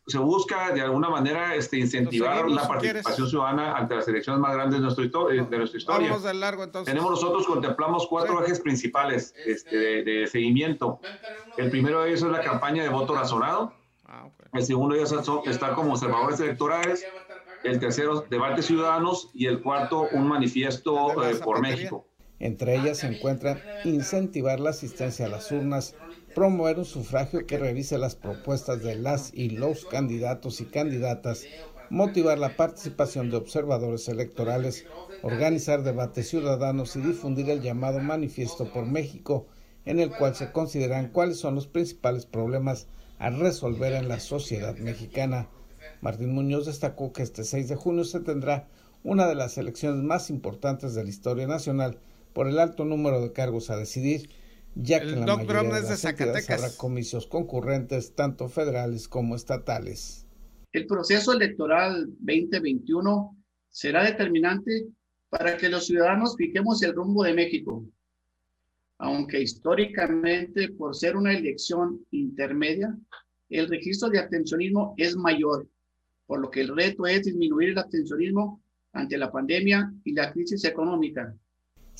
Se 0.06 0.18
busca 0.18 0.72
de 0.72 0.80
alguna 0.80 1.08
manera 1.08 1.54
este, 1.54 1.78
incentivar 1.78 2.50
la 2.50 2.66
participación 2.66 3.28
ciudadana 3.28 3.76
ante 3.76 3.94
las 3.94 4.08
elecciones 4.08 4.40
más 4.40 4.52
grandes 4.52 4.80
de, 4.80 4.82
nuestro 4.82 5.28
de 5.28 5.58
nuestra 5.58 5.78
historia. 5.78 6.08
Vamos 6.08 6.24
del 6.24 6.40
largo 6.40 6.64
entonces. 6.64 6.92
Tenemos 6.92 7.12
nosotros, 7.12 7.46
contemplamos 7.46 8.08
cuatro 8.08 8.44
ejes 8.44 8.60
principales 8.60 9.32
este, 9.46 10.02
de, 10.02 10.26
seguimiento. 10.26 11.00
El 11.56 11.70
primero 11.70 12.02
de 12.02 12.08
ellos 12.08 12.22
es 12.22 12.30
la 12.30 12.40
campaña 12.40 12.82
de 12.82 12.88
voto 12.88 13.14
razonado. 13.14 13.72
Ah, 14.06 14.28
el 14.52 14.64
segundo 14.64 14.96
de 14.96 15.02
ellos 15.02 15.14
está 15.46 15.74
como 15.74 15.92
observadores 15.92 16.40
electorales 16.40 17.06
el 17.64 17.78
tercero, 17.78 18.24
debate 18.28 18.62
ciudadanos 18.62 19.30
y 19.34 19.46
el 19.46 19.62
cuarto, 19.62 20.08
un 20.12 20.26
manifiesto 20.26 21.22
eh, 21.24 21.36
por 21.36 21.60
México. 21.60 22.06
Entre 22.42 22.74
ellas 22.74 22.98
se 22.98 23.06
encuentran 23.06 23.60
incentivar 23.84 24.58
la 24.58 24.70
asistencia 24.70 25.26
a 25.26 25.28
las 25.28 25.52
urnas, 25.52 25.94
promover 26.34 26.80
un 26.80 26.84
sufragio 26.84 27.46
que 27.46 27.56
revise 27.56 27.98
las 27.98 28.16
propuestas 28.16 28.82
de 28.82 28.96
las 28.96 29.32
y 29.32 29.50
los 29.50 29.84
candidatos 29.84 30.60
y 30.60 30.64
candidatas, 30.64 31.44
motivar 31.88 32.40
la 32.40 32.56
participación 32.56 33.30
de 33.30 33.36
observadores 33.36 34.08
electorales, 34.08 34.86
organizar 35.22 35.84
debates 35.84 36.30
ciudadanos 36.30 36.96
y 36.96 37.02
difundir 37.02 37.48
el 37.48 37.62
llamado 37.62 38.00
Manifiesto 38.00 38.72
por 38.72 38.86
México, 38.86 39.46
en 39.84 40.00
el 40.00 40.10
cual 40.10 40.34
se 40.34 40.50
consideran 40.50 41.10
cuáles 41.10 41.38
son 41.38 41.54
los 41.54 41.68
principales 41.68 42.26
problemas 42.26 42.88
a 43.20 43.30
resolver 43.30 43.92
en 43.92 44.08
la 44.08 44.18
sociedad 44.18 44.76
mexicana. 44.78 45.46
Martín 46.00 46.34
Muñoz 46.34 46.66
destacó 46.66 47.12
que 47.12 47.22
este 47.22 47.44
6 47.44 47.68
de 47.68 47.76
junio 47.76 48.02
se 48.02 48.18
tendrá 48.18 48.66
una 49.04 49.28
de 49.28 49.36
las 49.36 49.58
elecciones 49.58 50.02
más 50.02 50.28
importantes 50.28 50.96
de 50.96 51.04
la 51.04 51.10
historia 51.10 51.46
nacional 51.46 52.00
por 52.32 52.48
el 52.48 52.58
alto 52.58 52.84
número 52.84 53.20
de 53.20 53.32
cargos 53.32 53.70
a 53.70 53.76
decidir, 53.76 54.30
ya 54.74 55.00
que 55.00 55.16
la 55.16 55.36
mayoría 55.36 55.62
de 55.62 55.82
las 55.82 56.04
entidades 56.04 56.48
habrá 56.50 56.76
comicios 56.76 57.26
concurrentes 57.26 58.14
tanto 58.14 58.48
federales 58.48 59.08
como 59.08 59.36
estatales. 59.36 60.26
El 60.72 60.86
proceso 60.86 61.32
electoral 61.32 62.06
2021 62.20 63.36
será 63.68 64.04
determinante 64.04 64.86
para 65.28 65.56
que 65.56 65.68
los 65.68 65.86
ciudadanos 65.86 66.36
fijemos 66.36 66.82
el 66.82 66.94
rumbo 66.94 67.24
de 67.24 67.34
México. 67.34 67.84
Aunque 68.98 69.40
históricamente, 69.42 70.68
por 70.70 70.94
ser 70.94 71.16
una 71.16 71.32
elección 71.32 72.06
intermedia, 72.10 72.96
el 73.50 73.68
registro 73.68 74.08
de 74.08 74.20
abstencionismo 74.20 74.94
es 74.96 75.16
mayor, 75.16 75.68
por 76.26 76.40
lo 76.40 76.50
que 76.50 76.62
el 76.62 76.74
reto 76.74 77.06
es 77.06 77.24
disminuir 77.24 77.70
el 77.70 77.78
abstencionismo 77.78 78.62
ante 78.92 79.18
la 79.18 79.30
pandemia 79.30 79.92
y 80.04 80.12
la 80.12 80.32
crisis 80.32 80.64
económica. 80.64 81.34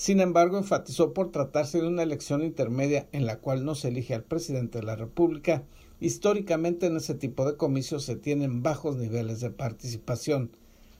Sin 0.03 0.19
embargo, 0.19 0.59
enfatizó 0.59 1.15
por 1.15 1.31
tratarse 1.31 1.81
de 1.81 1.87
una 1.87 2.03
elección 2.03 2.43
intermedia 2.43 3.07
en 3.13 3.25
la 3.25 3.39
cual 3.39 3.65
no 3.65 3.77
se 3.77 3.87
elige 3.87 4.17
al 4.17 4.25
presidente 4.25 4.81
de 4.81 4.85
la 4.85 4.97
República, 4.97 5.63
históricamente 6.01 6.87
en 6.87 6.97
ese 6.97 7.15
tipo 7.15 7.45
de 7.45 7.57
comicios 7.57 8.03
se 8.03 8.17
tienen 8.17 8.65
bajos 8.65 8.97
niveles 8.97 9.39
de 9.39 9.53
participación. 9.53 10.51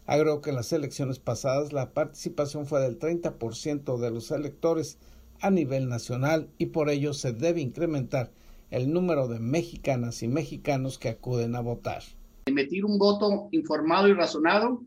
Agregó 0.07 0.41
que 0.41 0.51
en 0.51 0.55
las 0.55 0.73
elecciones 0.73 1.19
pasadas 1.19 1.73
la 1.73 1.93
participación 1.93 2.65
fue 2.65 2.81
del 2.81 2.97
30% 2.97 3.99
de 3.99 4.11
los 4.13 4.31
electores 4.31 4.99
a 5.41 5.51
nivel 5.51 5.89
nacional 5.89 6.49
y 6.57 6.67
por 6.67 6.89
ello 6.89 7.13
se 7.13 7.33
debe 7.33 7.61
incrementar 7.61 8.31
el 8.71 8.93
número 8.93 9.27
de 9.27 9.41
mexicanas 9.41 10.23
y 10.23 10.29
mexicanos 10.29 11.01
que 11.01 11.09
acuden 11.09 11.57
a 11.57 11.61
votar. 11.61 12.05
Emitir 12.47 12.85
un 12.85 12.99
voto 12.99 13.49
informado 13.51 14.07
y 14.07 14.13
razonado 14.13 14.85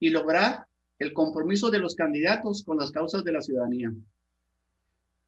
y 0.00 0.08
lograr 0.08 0.68
el 1.02 1.12
compromiso 1.12 1.68
de 1.68 1.80
los 1.80 1.96
candidatos 1.96 2.62
con 2.62 2.78
las 2.78 2.92
causas 2.92 3.24
de 3.24 3.32
la 3.32 3.42
ciudadanía. 3.42 3.92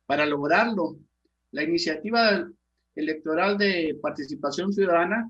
Para 0.07 0.25
lograrlo, 0.25 0.97
la 1.51 1.65
iniciativa 1.65 2.49
electoral 2.95 3.59
de 3.59 3.99
participación 4.01 4.73
ciudadana, 4.73 5.29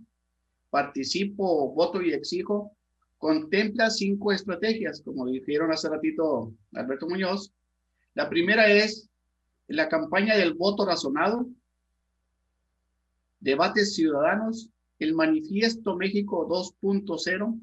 participo, 0.69 1.73
voto 1.73 2.03
y 2.03 2.13
exijo, 2.13 2.77
contempla 3.17 3.89
cinco 3.89 4.33
estrategias, 4.33 5.01
como 5.01 5.25
dijeron 5.25 5.73
hace 5.73 5.89
ratito 5.89 6.53
Alberto 6.75 7.09
Muñoz. 7.09 7.51
La 8.13 8.29
primera 8.29 8.67
es 8.71 9.09
la 9.67 9.89
campaña 9.89 10.37
del 10.37 10.53
voto 10.53 10.85
razonado, 10.85 11.49
debates 13.41 13.95
ciudadanos, 13.95 14.69
el 14.99 15.15
manifiesto 15.15 15.97
México 15.97 16.47
2.0, 16.47 17.61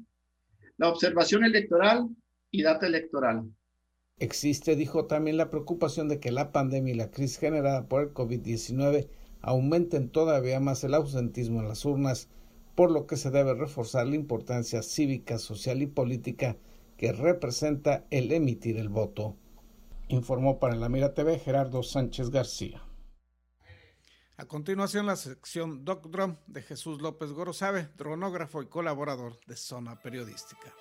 la 0.78 0.88
observación 0.88 1.44
electoral 1.44 2.08
y 2.52 2.62
data 2.62 2.86
electoral. 2.86 3.50
Existe, 4.18 4.76
dijo 4.76 5.06
también, 5.06 5.36
la 5.36 5.50
preocupación 5.50 6.08
de 6.08 6.20
que 6.20 6.30
la 6.30 6.52
pandemia 6.52 6.94
y 6.94 6.96
la 6.96 7.10
crisis 7.10 7.38
generada 7.38 7.88
por 7.88 8.02
el 8.02 8.14
COVID-19 8.14 9.08
aumenten 9.40 10.10
todavía 10.10 10.60
más 10.60 10.84
el 10.84 10.94
ausentismo 10.94 11.60
en 11.60 11.68
las 11.68 11.84
urnas, 11.84 12.28
por 12.76 12.92
lo 12.92 13.06
que 13.06 13.16
se 13.16 13.30
debe 13.30 13.54
reforzar 13.54 14.06
la 14.06 14.14
importancia 14.14 14.82
cívica, 14.82 15.38
social 15.38 15.82
y 15.82 15.86
política 15.86 16.56
que 16.96 17.12
representa 17.12 18.06
el 18.10 18.30
emitir 18.30 18.76
el 18.76 18.88
voto. 18.88 19.36
Informó 20.08 20.60
para 20.60 20.76
la 20.76 20.88
Mira 20.88 21.14
TV 21.14 21.38
Gerardo 21.38 21.82
Sánchez 21.82 22.30
García. 22.30 22.82
A 24.36 24.44
continuación, 24.46 25.06
la 25.06 25.16
sección 25.16 25.84
Doc 25.84 26.06
Drum 26.08 26.36
de 26.46 26.62
Jesús 26.62 27.00
López 27.00 27.32
Gorosabe, 27.32 27.88
dronógrafo 27.96 28.62
y 28.62 28.66
colaborador 28.66 29.38
de 29.46 29.56
Zona 29.56 30.00
Periodística. 30.00 30.72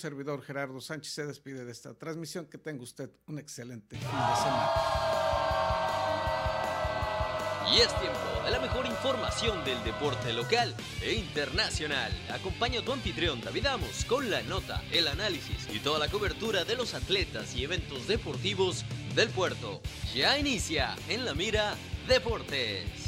Servidor 0.00 0.42
Gerardo 0.42 0.80
Sánchez 0.80 1.12
se 1.12 1.26
despide 1.26 1.64
de 1.64 1.72
esta 1.72 1.94
transmisión. 1.94 2.46
Que 2.46 2.58
tenga 2.58 2.82
usted 2.82 3.10
un 3.26 3.38
excelente 3.38 3.96
fin 3.96 4.06
de 4.06 4.36
semana. 4.36 4.70
Y 7.72 7.80
es 7.80 8.00
tiempo 8.00 8.18
de 8.44 8.50
la 8.50 8.58
mejor 8.58 8.84
información 8.86 9.64
del 9.64 9.82
deporte 9.84 10.32
local 10.32 10.74
e 11.02 11.14
internacional. 11.14 12.10
Acompaña 12.32 12.80
a 12.80 12.84
tu 12.84 12.92
anfitrión 12.92 13.40
David 13.40 13.66
Amos 13.66 14.04
con 14.06 14.28
la 14.28 14.42
nota, 14.42 14.82
el 14.90 15.06
análisis 15.06 15.68
y 15.72 15.78
toda 15.78 16.00
la 16.00 16.08
cobertura 16.08 16.64
de 16.64 16.74
los 16.74 16.94
atletas 16.94 17.54
y 17.54 17.62
eventos 17.62 18.08
deportivos 18.08 18.84
del 19.14 19.28
puerto. 19.28 19.80
Ya 20.12 20.36
inicia 20.36 20.96
en 21.08 21.24
la 21.24 21.34
mira 21.34 21.76
Deportes. 22.08 22.99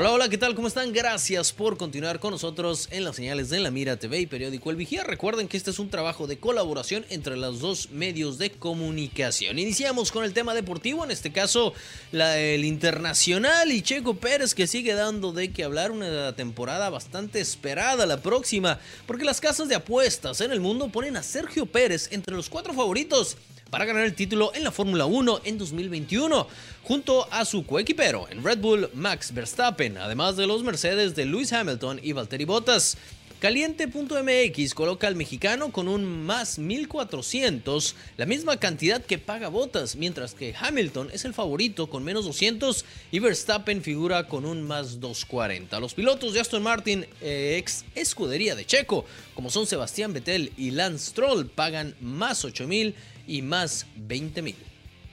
Hola, 0.00 0.12
hola, 0.12 0.28
¿qué 0.28 0.38
tal? 0.38 0.54
¿Cómo 0.54 0.68
están? 0.68 0.92
Gracias 0.92 1.52
por 1.52 1.76
continuar 1.76 2.20
con 2.20 2.30
nosotros 2.30 2.86
en 2.92 3.02
las 3.02 3.16
señales 3.16 3.50
de 3.50 3.58
La 3.58 3.72
Mira 3.72 3.96
TV 3.96 4.20
y 4.20 4.26
periódico 4.26 4.70
El 4.70 4.76
Vigía. 4.76 5.02
Recuerden 5.02 5.48
que 5.48 5.56
este 5.56 5.72
es 5.72 5.80
un 5.80 5.90
trabajo 5.90 6.28
de 6.28 6.38
colaboración 6.38 7.04
entre 7.10 7.36
los 7.36 7.58
dos 7.58 7.90
medios 7.90 8.38
de 8.38 8.52
comunicación. 8.52 9.58
Iniciamos 9.58 10.12
con 10.12 10.22
el 10.22 10.34
tema 10.34 10.54
deportivo, 10.54 11.02
en 11.02 11.10
este 11.10 11.32
caso 11.32 11.74
el 12.12 12.64
internacional 12.64 13.72
y 13.72 13.82
Checo 13.82 14.14
Pérez 14.14 14.54
que 14.54 14.68
sigue 14.68 14.94
dando 14.94 15.32
de 15.32 15.50
qué 15.50 15.64
hablar 15.64 15.90
una 15.90 16.32
temporada 16.36 16.90
bastante 16.90 17.40
esperada 17.40 18.06
la 18.06 18.22
próxima, 18.22 18.78
porque 19.04 19.24
las 19.24 19.40
casas 19.40 19.68
de 19.68 19.74
apuestas 19.74 20.40
en 20.42 20.52
el 20.52 20.60
mundo 20.60 20.90
ponen 20.90 21.16
a 21.16 21.24
Sergio 21.24 21.66
Pérez 21.66 22.06
entre 22.12 22.36
los 22.36 22.48
cuatro 22.48 22.72
favoritos 22.72 23.36
para 23.70 23.84
ganar 23.84 24.04
el 24.04 24.14
título 24.14 24.52
en 24.54 24.64
la 24.64 24.70
Fórmula 24.70 25.06
1 25.06 25.40
en 25.44 25.58
2021, 25.58 26.46
junto 26.84 27.28
a 27.32 27.44
su 27.44 27.66
coequipero 27.66 28.26
en 28.30 28.42
Red 28.42 28.58
Bull 28.58 28.90
Max 28.94 29.32
Verstappen, 29.32 29.98
además 29.98 30.36
de 30.36 30.46
los 30.46 30.62
Mercedes 30.62 31.14
de 31.14 31.26
Lewis 31.26 31.52
Hamilton 31.52 32.00
y 32.02 32.12
Valtteri 32.12 32.44
Bottas. 32.44 32.96
Caliente.mx 33.38 34.74
coloca 34.74 35.06
al 35.06 35.14
mexicano 35.14 35.70
con 35.70 35.86
un 35.86 36.26
más 36.26 36.58
1400, 36.58 37.94
la 38.16 38.26
misma 38.26 38.56
cantidad 38.56 39.00
que 39.00 39.18
paga 39.18 39.46
Bottas, 39.46 39.94
mientras 39.94 40.34
que 40.34 40.56
Hamilton 40.58 41.10
es 41.12 41.24
el 41.24 41.34
favorito 41.34 41.88
con 41.88 42.02
menos 42.02 42.24
200 42.24 42.84
y 43.12 43.20
Verstappen 43.20 43.80
figura 43.82 44.26
con 44.26 44.44
un 44.44 44.62
más 44.62 44.98
240. 44.98 45.78
Los 45.78 45.94
pilotos 45.94 46.32
de 46.34 46.40
Aston 46.40 46.64
Martin, 46.64 47.06
eh, 47.20 47.54
ex 47.58 47.84
escudería 47.94 48.56
de 48.56 48.66
Checo, 48.66 49.04
como 49.34 49.50
son 49.50 49.68
Sebastián 49.68 50.12
Vettel 50.12 50.52
y 50.56 50.72
Lance 50.72 51.10
Stroll, 51.10 51.46
pagan 51.46 51.94
más 52.00 52.44
8000 52.44 52.96
y 53.28 53.42
más 53.42 53.86
20 53.94 54.42
mil. 54.42 54.56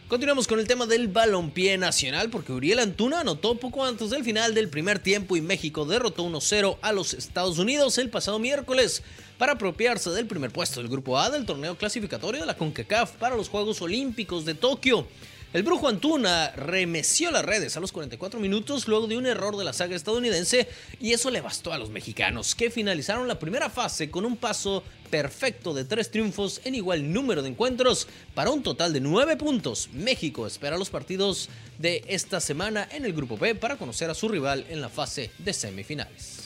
Continuamos 0.07 0.47
con 0.47 0.59
el 0.59 0.67
tema 0.67 0.85
del 0.85 1.07
balompié 1.07 1.79
nacional 1.79 2.29
porque 2.29 2.51
Uriel 2.51 2.77
Antuna 2.77 3.21
anotó 3.21 3.55
poco 3.55 3.83
antes 3.83 4.11
del 4.11 4.23
final 4.23 4.53
del 4.53 4.69
primer 4.69 4.99
tiempo 4.99 5.35
y 5.35 5.41
México 5.41 5.83
derrotó 5.83 6.23
1-0 6.25 6.77
a 6.83 6.93
los 6.93 7.15
Estados 7.15 7.57
Unidos 7.57 7.97
el 7.97 8.11
pasado 8.11 8.37
miércoles 8.37 9.01
para 9.39 9.53
apropiarse 9.53 10.11
del 10.11 10.27
primer 10.27 10.51
puesto 10.51 10.79
del 10.79 10.91
grupo 10.91 11.17
A 11.17 11.31
del 11.31 11.47
torneo 11.47 11.75
clasificatorio 11.75 12.41
de 12.41 12.45
la 12.45 12.55
CONCACAF 12.55 13.13
para 13.13 13.35
los 13.35 13.49
Juegos 13.49 13.81
Olímpicos 13.81 14.45
de 14.45 14.53
Tokio. 14.53 15.07
El 15.55 15.63
brujo 15.63 15.87
Antuna 15.87 16.51
remeció 16.51 17.31
las 17.31 17.45
redes 17.45 17.77
a 17.77 17.79
los 17.79 17.93
44 17.93 18.41
minutos 18.41 18.89
luego 18.89 19.07
de 19.07 19.15
un 19.15 19.25
error 19.25 19.55
de 19.55 19.63
la 19.63 19.71
saga 19.71 19.95
estadounidense 19.95 20.67
y 20.99 21.13
eso 21.13 21.31
le 21.31 21.39
bastó 21.39 21.71
a 21.71 21.77
los 21.77 21.89
mexicanos 21.89 22.55
que 22.55 22.69
finalizaron 22.69 23.25
la 23.29 23.39
primera 23.39 23.69
fase 23.69 24.11
con 24.11 24.25
un 24.25 24.35
paso 24.35 24.83
perfecto 25.09 25.73
de 25.73 25.85
tres 25.85 26.11
triunfos 26.11 26.59
en 26.65 26.75
igual 26.75 27.13
número 27.13 27.41
de 27.41 27.47
encuentros 27.47 28.09
para 28.33 28.49
un 28.49 28.63
total 28.63 28.91
de 28.91 28.99
nueve 28.99 29.37
puntos. 29.37 29.87
México 29.93 30.45
espera 30.45 30.77
los 30.77 30.89
partidos 30.89 31.47
de 31.79 32.03
esta 32.09 32.41
semana 32.41 32.89
en 32.91 33.05
el 33.05 33.13
grupo 33.13 33.37
B 33.37 33.55
para 33.55 33.77
conocer 33.77 34.09
a 34.09 34.13
su 34.13 34.27
rival 34.27 34.65
en 34.67 34.81
la 34.81 34.89
fase 34.89 35.31
de 35.37 35.53
semifinales. 35.53 36.44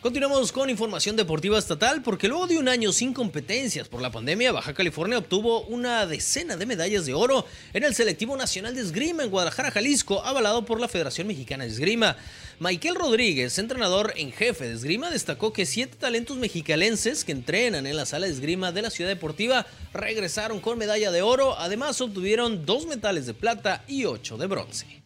Continuamos 0.00 0.52
con 0.52 0.70
información 0.70 1.16
deportiva 1.16 1.58
estatal 1.58 2.02
porque 2.02 2.28
luego 2.28 2.46
de 2.46 2.56
un 2.56 2.68
año 2.68 2.92
sin 2.92 3.12
competencias 3.12 3.88
por 3.88 4.00
la 4.00 4.12
pandemia, 4.12 4.52
Baja 4.52 4.72
California 4.72 5.18
obtuvo 5.18 5.62
una 5.62 6.06
decena 6.06 6.56
de 6.56 6.66
medallas 6.66 7.04
de 7.04 7.14
oro 7.14 7.44
en 7.72 7.82
el 7.82 7.96
selectivo 7.96 8.36
nacional 8.36 8.76
de 8.76 8.82
esgrima 8.82 9.24
en 9.24 9.30
Guadalajara, 9.30 9.72
Jalisco, 9.72 10.24
avalado 10.24 10.64
por 10.64 10.78
la 10.78 10.86
Federación 10.86 11.26
Mexicana 11.26 11.64
de 11.64 11.70
Esgrima. 11.70 12.16
Michael 12.60 12.94
Rodríguez, 12.94 13.58
entrenador 13.58 14.12
en 14.14 14.30
jefe 14.30 14.68
de 14.68 14.74
esgrima, 14.74 15.10
destacó 15.10 15.52
que 15.52 15.66
siete 15.66 15.96
talentos 15.98 16.36
mexicalenses 16.36 17.24
que 17.24 17.32
entrenan 17.32 17.84
en 17.84 17.96
la 17.96 18.06
sala 18.06 18.26
de 18.26 18.32
esgrima 18.32 18.70
de 18.70 18.82
la 18.82 18.90
ciudad 18.90 19.10
deportiva 19.10 19.66
regresaron 19.92 20.60
con 20.60 20.78
medalla 20.78 21.10
de 21.10 21.22
oro, 21.22 21.58
además 21.58 22.00
obtuvieron 22.00 22.64
dos 22.64 22.86
metales 22.86 23.26
de 23.26 23.34
plata 23.34 23.82
y 23.88 24.04
ocho 24.04 24.36
de 24.36 24.46
bronce. 24.46 24.97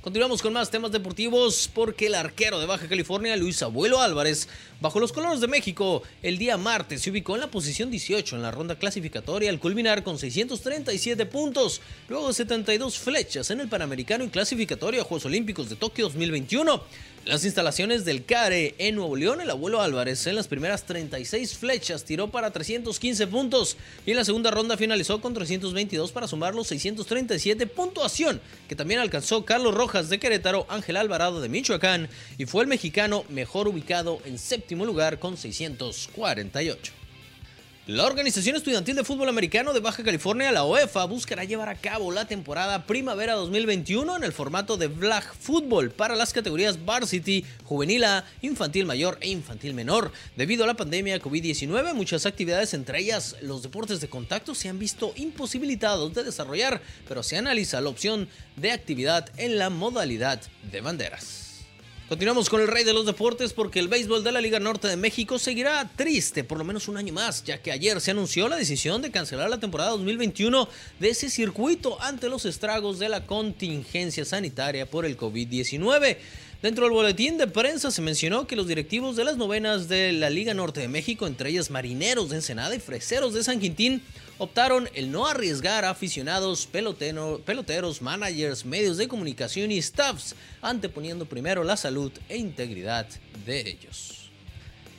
Continuamos 0.00 0.40
con 0.40 0.54
más 0.54 0.70
temas 0.70 0.92
deportivos 0.92 1.68
porque 1.74 2.06
el 2.06 2.14
arquero 2.14 2.58
de 2.58 2.64
Baja 2.64 2.88
California, 2.88 3.36
Luis 3.36 3.62
Abuelo 3.62 4.00
Álvarez, 4.00 4.48
bajo 4.80 4.98
los 4.98 5.12
colores 5.12 5.42
de 5.42 5.46
México, 5.46 6.02
el 6.22 6.38
día 6.38 6.56
martes 6.56 7.02
se 7.02 7.10
ubicó 7.10 7.34
en 7.34 7.42
la 7.42 7.50
posición 7.50 7.90
18 7.90 8.36
en 8.36 8.40
la 8.40 8.50
ronda 8.50 8.78
clasificatoria 8.78 9.50
al 9.50 9.60
culminar 9.60 10.02
con 10.02 10.18
637 10.18 11.26
puntos, 11.26 11.82
luego 12.08 12.28
de 12.28 12.32
72 12.32 12.98
flechas 12.98 13.50
en 13.50 13.60
el 13.60 13.68
Panamericano 13.68 14.24
y 14.24 14.30
clasificatorio 14.30 15.02
a 15.02 15.04
Juegos 15.04 15.26
Olímpicos 15.26 15.68
de 15.68 15.76
Tokio 15.76 16.06
2021. 16.06 16.82
Las 17.26 17.44
instalaciones 17.44 18.06
del 18.06 18.24
CARE 18.24 18.74
en 18.78 18.94
Nuevo 18.94 19.14
León, 19.14 19.42
el 19.42 19.50
abuelo 19.50 19.82
Álvarez 19.82 20.26
en 20.26 20.36
las 20.36 20.48
primeras 20.48 20.84
36 20.84 21.54
flechas 21.54 22.04
tiró 22.04 22.30
para 22.30 22.50
315 22.50 23.26
puntos 23.26 23.76
y 24.06 24.12
en 24.12 24.16
la 24.16 24.24
segunda 24.24 24.50
ronda 24.50 24.78
finalizó 24.78 25.20
con 25.20 25.34
322 25.34 26.12
para 26.12 26.26
sumar 26.26 26.54
los 26.54 26.68
637 26.68 27.66
puntuación 27.66 28.40
que 28.68 28.74
también 28.74 29.00
alcanzó 29.00 29.44
Carlos 29.44 29.74
Rojas 29.74 30.08
de 30.08 30.18
Querétaro, 30.18 30.64
Ángel 30.70 30.96
Alvarado 30.96 31.42
de 31.42 31.50
Michoacán 31.50 32.08
y 32.38 32.46
fue 32.46 32.62
el 32.62 32.68
mexicano 32.68 33.24
mejor 33.28 33.68
ubicado 33.68 34.18
en 34.24 34.38
séptimo 34.38 34.86
lugar 34.86 35.18
con 35.18 35.36
648. 35.36 36.99
La 37.86 38.04
Organización 38.04 38.56
Estudiantil 38.56 38.94
de 38.94 39.04
Fútbol 39.04 39.30
Americano 39.30 39.72
de 39.72 39.80
Baja 39.80 40.04
California, 40.04 40.52
la 40.52 40.64
OEFA, 40.64 41.06
buscará 41.06 41.44
llevar 41.44 41.70
a 41.70 41.74
cabo 41.74 42.12
la 42.12 42.26
temporada 42.26 42.84
Primavera 42.84 43.32
2021 43.32 44.16
en 44.16 44.22
el 44.22 44.34
formato 44.34 44.76
de 44.76 44.90
Flag 44.90 45.24
Football 45.34 45.90
para 45.90 46.14
las 46.14 46.34
categorías 46.34 46.84
Varsity, 46.84 47.42
Juvenil 47.64 48.04
A, 48.04 48.26
Infantil 48.42 48.84
Mayor 48.84 49.16
e 49.22 49.30
Infantil 49.30 49.72
Menor. 49.72 50.12
Debido 50.36 50.64
a 50.64 50.66
la 50.66 50.74
pandemia 50.74 51.22
COVID-19, 51.22 51.94
muchas 51.94 52.26
actividades, 52.26 52.74
entre 52.74 53.00
ellas 53.00 53.36
los 53.40 53.62
deportes 53.62 54.02
de 54.02 54.10
contacto, 54.10 54.54
se 54.54 54.68
han 54.68 54.78
visto 54.78 55.14
imposibilitados 55.16 56.12
de 56.12 56.22
desarrollar, 56.22 56.82
pero 57.08 57.22
se 57.22 57.38
analiza 57.38 57.80
la 57.80 57.88
opción 57.88 58.28
de 58.56 58.72
actividad 58.72 59.30
en 59.38 59.58
la 59.58 59.70
modalidad 59.70 60.42
de 60.70 60.80
banderas. 60.82 61.49
Continuamos 62.10 62.50
con 62.50 62.60
el 62.60 62.66
rey 62.66 62.82
de 62.82 62.92
los 62.92 63.06
deportes 63.06 63.52
porque 63.52 63.78
el 63.78 63.86
béisbol 63.86 64.24
de 64.24 64.32
la 64.32 64.40
Liga 64.40 64.58
Norte 64.58 64.88
de 64.88 64.96
México 64.96 65.38
seguirá 65.38 65.88
triste 65.94 66.42
por 66.42 66.58
lo 66.58 66.64
menos 66.64 66.88
un 66.88 66.96
año 66.96 67.12
más, 67.12 67.44
ya 67.44 67.62
que 67.62 67.70
ayer 67.70 68.00
se 68.00 68.10
anunció 68.10 68.48
la 68.48 68.56
decisión 68.56 69.00
de 69.00 69.12
cancelar 69.12 69.48
la 69.48 69.60
temporada 69.60 69.90
2021 69.90 70.68
de 70.98 71.08
ese 71.08 71.30
circuito 71.30 72.02
ante 72.02 72.28
los 72.28 72.46
estragos 72.46 72.98
de 72.98 73.10
la 73.10 73.26
contingencia 73.26 74.24
sanitaria 74.24 74.86
por 74.86 75.06
el 75.06 75.16
COVID-19. 75.16 76.16
Dentro 76.62 76.84
del 76.84 76.92
boletín 76.92 77.38
de 77.38 77.46
prensa 77.46 77.90
se 77.90 78.02
mencionó 78.02 78.46
que 78.46 78.54
los 78.54 78.66
directivos 78.68 79.16
de 79.16 79.24
las 79.24 79.38
novenas 79.38 79.88
de 79.88 80.12
la 80.12 80.28
Liga 80.28 80.52
Norte 80.52 80.80
de 80.80 80.88
México, 80.88 81.26
entre 81.26 81.48
ellas 81.48 81.70
Marineros 81.70 82.28
de 82.28 82.36
Ensenada 82.36 82.74
y 82.74 82.80
Freseros 82.80 83.32
de 83.32 83.42
San 83.42 83.60
Quintín, 83.60 84.02
optaron 84.36 84.86
el 84.92 85.10
no 85.10 85.26
arriesgar 85.26 85.86
a 85.86 85.90
aficionados, 85.90 86.66
peloteros, 86.66 88.02
managers, 88.02 88.66
medios 88.66 88.98
de 88.98 89.08
comunicación 89.08 89.72
y 89.72 89.80
staffs, 89.80 90.34
anteponiendo 90.60 91.24
primero 91.24 91.64
la 91.64 91.78
salud 91.78 92.12
e 92.28 92.36
integridad 92.36 93.06
de 93.46 93.60
ellos. 93.66 94.19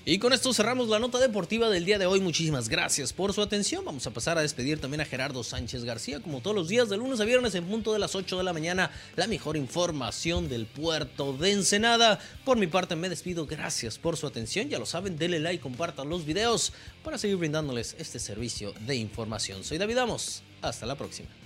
Y 0.03 0.17
con 0.17 0.33
esto 0.33 0.51
cerramos 0.51 0.89
la 0.89 0.97
nota 0.97 1.19
deportiva 1.19 1.69
del 1.69 1.85
día 1.85 1.99
de 1.99 2.07
hoy. 2.07 2.19
Muchísimas 2.21 2.69
gracias 2.69 3.13
por 3.13 3.33
su 3.33 3.41
atención. 3.43 3.85
Vamos 3.85 4.07
a 4.07 4.11
pasar 4.11 4.35
a 4.35 4.41
despedir 4.41 4.81
también 4.81 5.01
a 5.01 5.05
Gerardo 5.05 5.43
Sánchez 5.43 5.83
García, 5.83 6.19
como 6.19 6.41
todos 6.41 6.55
los 6.55 6.67
días, 6.67 6.89
de 6.89 6.97
lunes 6.97 7.19
a 7.19 7.23
viernes 7.23 7.53
en 7.53 7.65
punto 7.65 7.93
de 7.93 7.99
las 7.99 8.15
8 8.15 8.35
de 8.39 8.43
la 8.43 8.51
mañana, 8.51 8.89
la 9.15 9.27
mejor 9.27 9.57
información 9.57 10.49
del 10.49 10.65
puerto 10.65 11.33
de 11.33 11.51
Ensenada. 11.51 12.17
Por 12.43 12.57
mi 12.57 12.65
parte 12.65 12.95
me 12.95 13.09
despido. 13.09 13.45
Gracias 13.45 13.99
por 13.99 14.17
su 14.17 14.25
atención. 14.25 14.69
Ya 14.69 14.79
lo 14.79 14.87
saben, 14.87 15.17
denle 15.17 15.39
like, 15.39 15.61
compartan 15.61 16.09
los 16.09 16.25
videos 16.25 16.73
para 17.03 17.19
seguir 17.19 17.37
brindándoles 17.37 17.95
este 17.99 18.17
servicio 18.17 18.73
de 18.87 18.95
información. 18.95 19.63
Soy 19.63 19.77
David 19.77 19.99
Amos. 19.99 20.41
Hasta 20.63 20.87
la 20.87 20.95
próxima. 20.95 21.40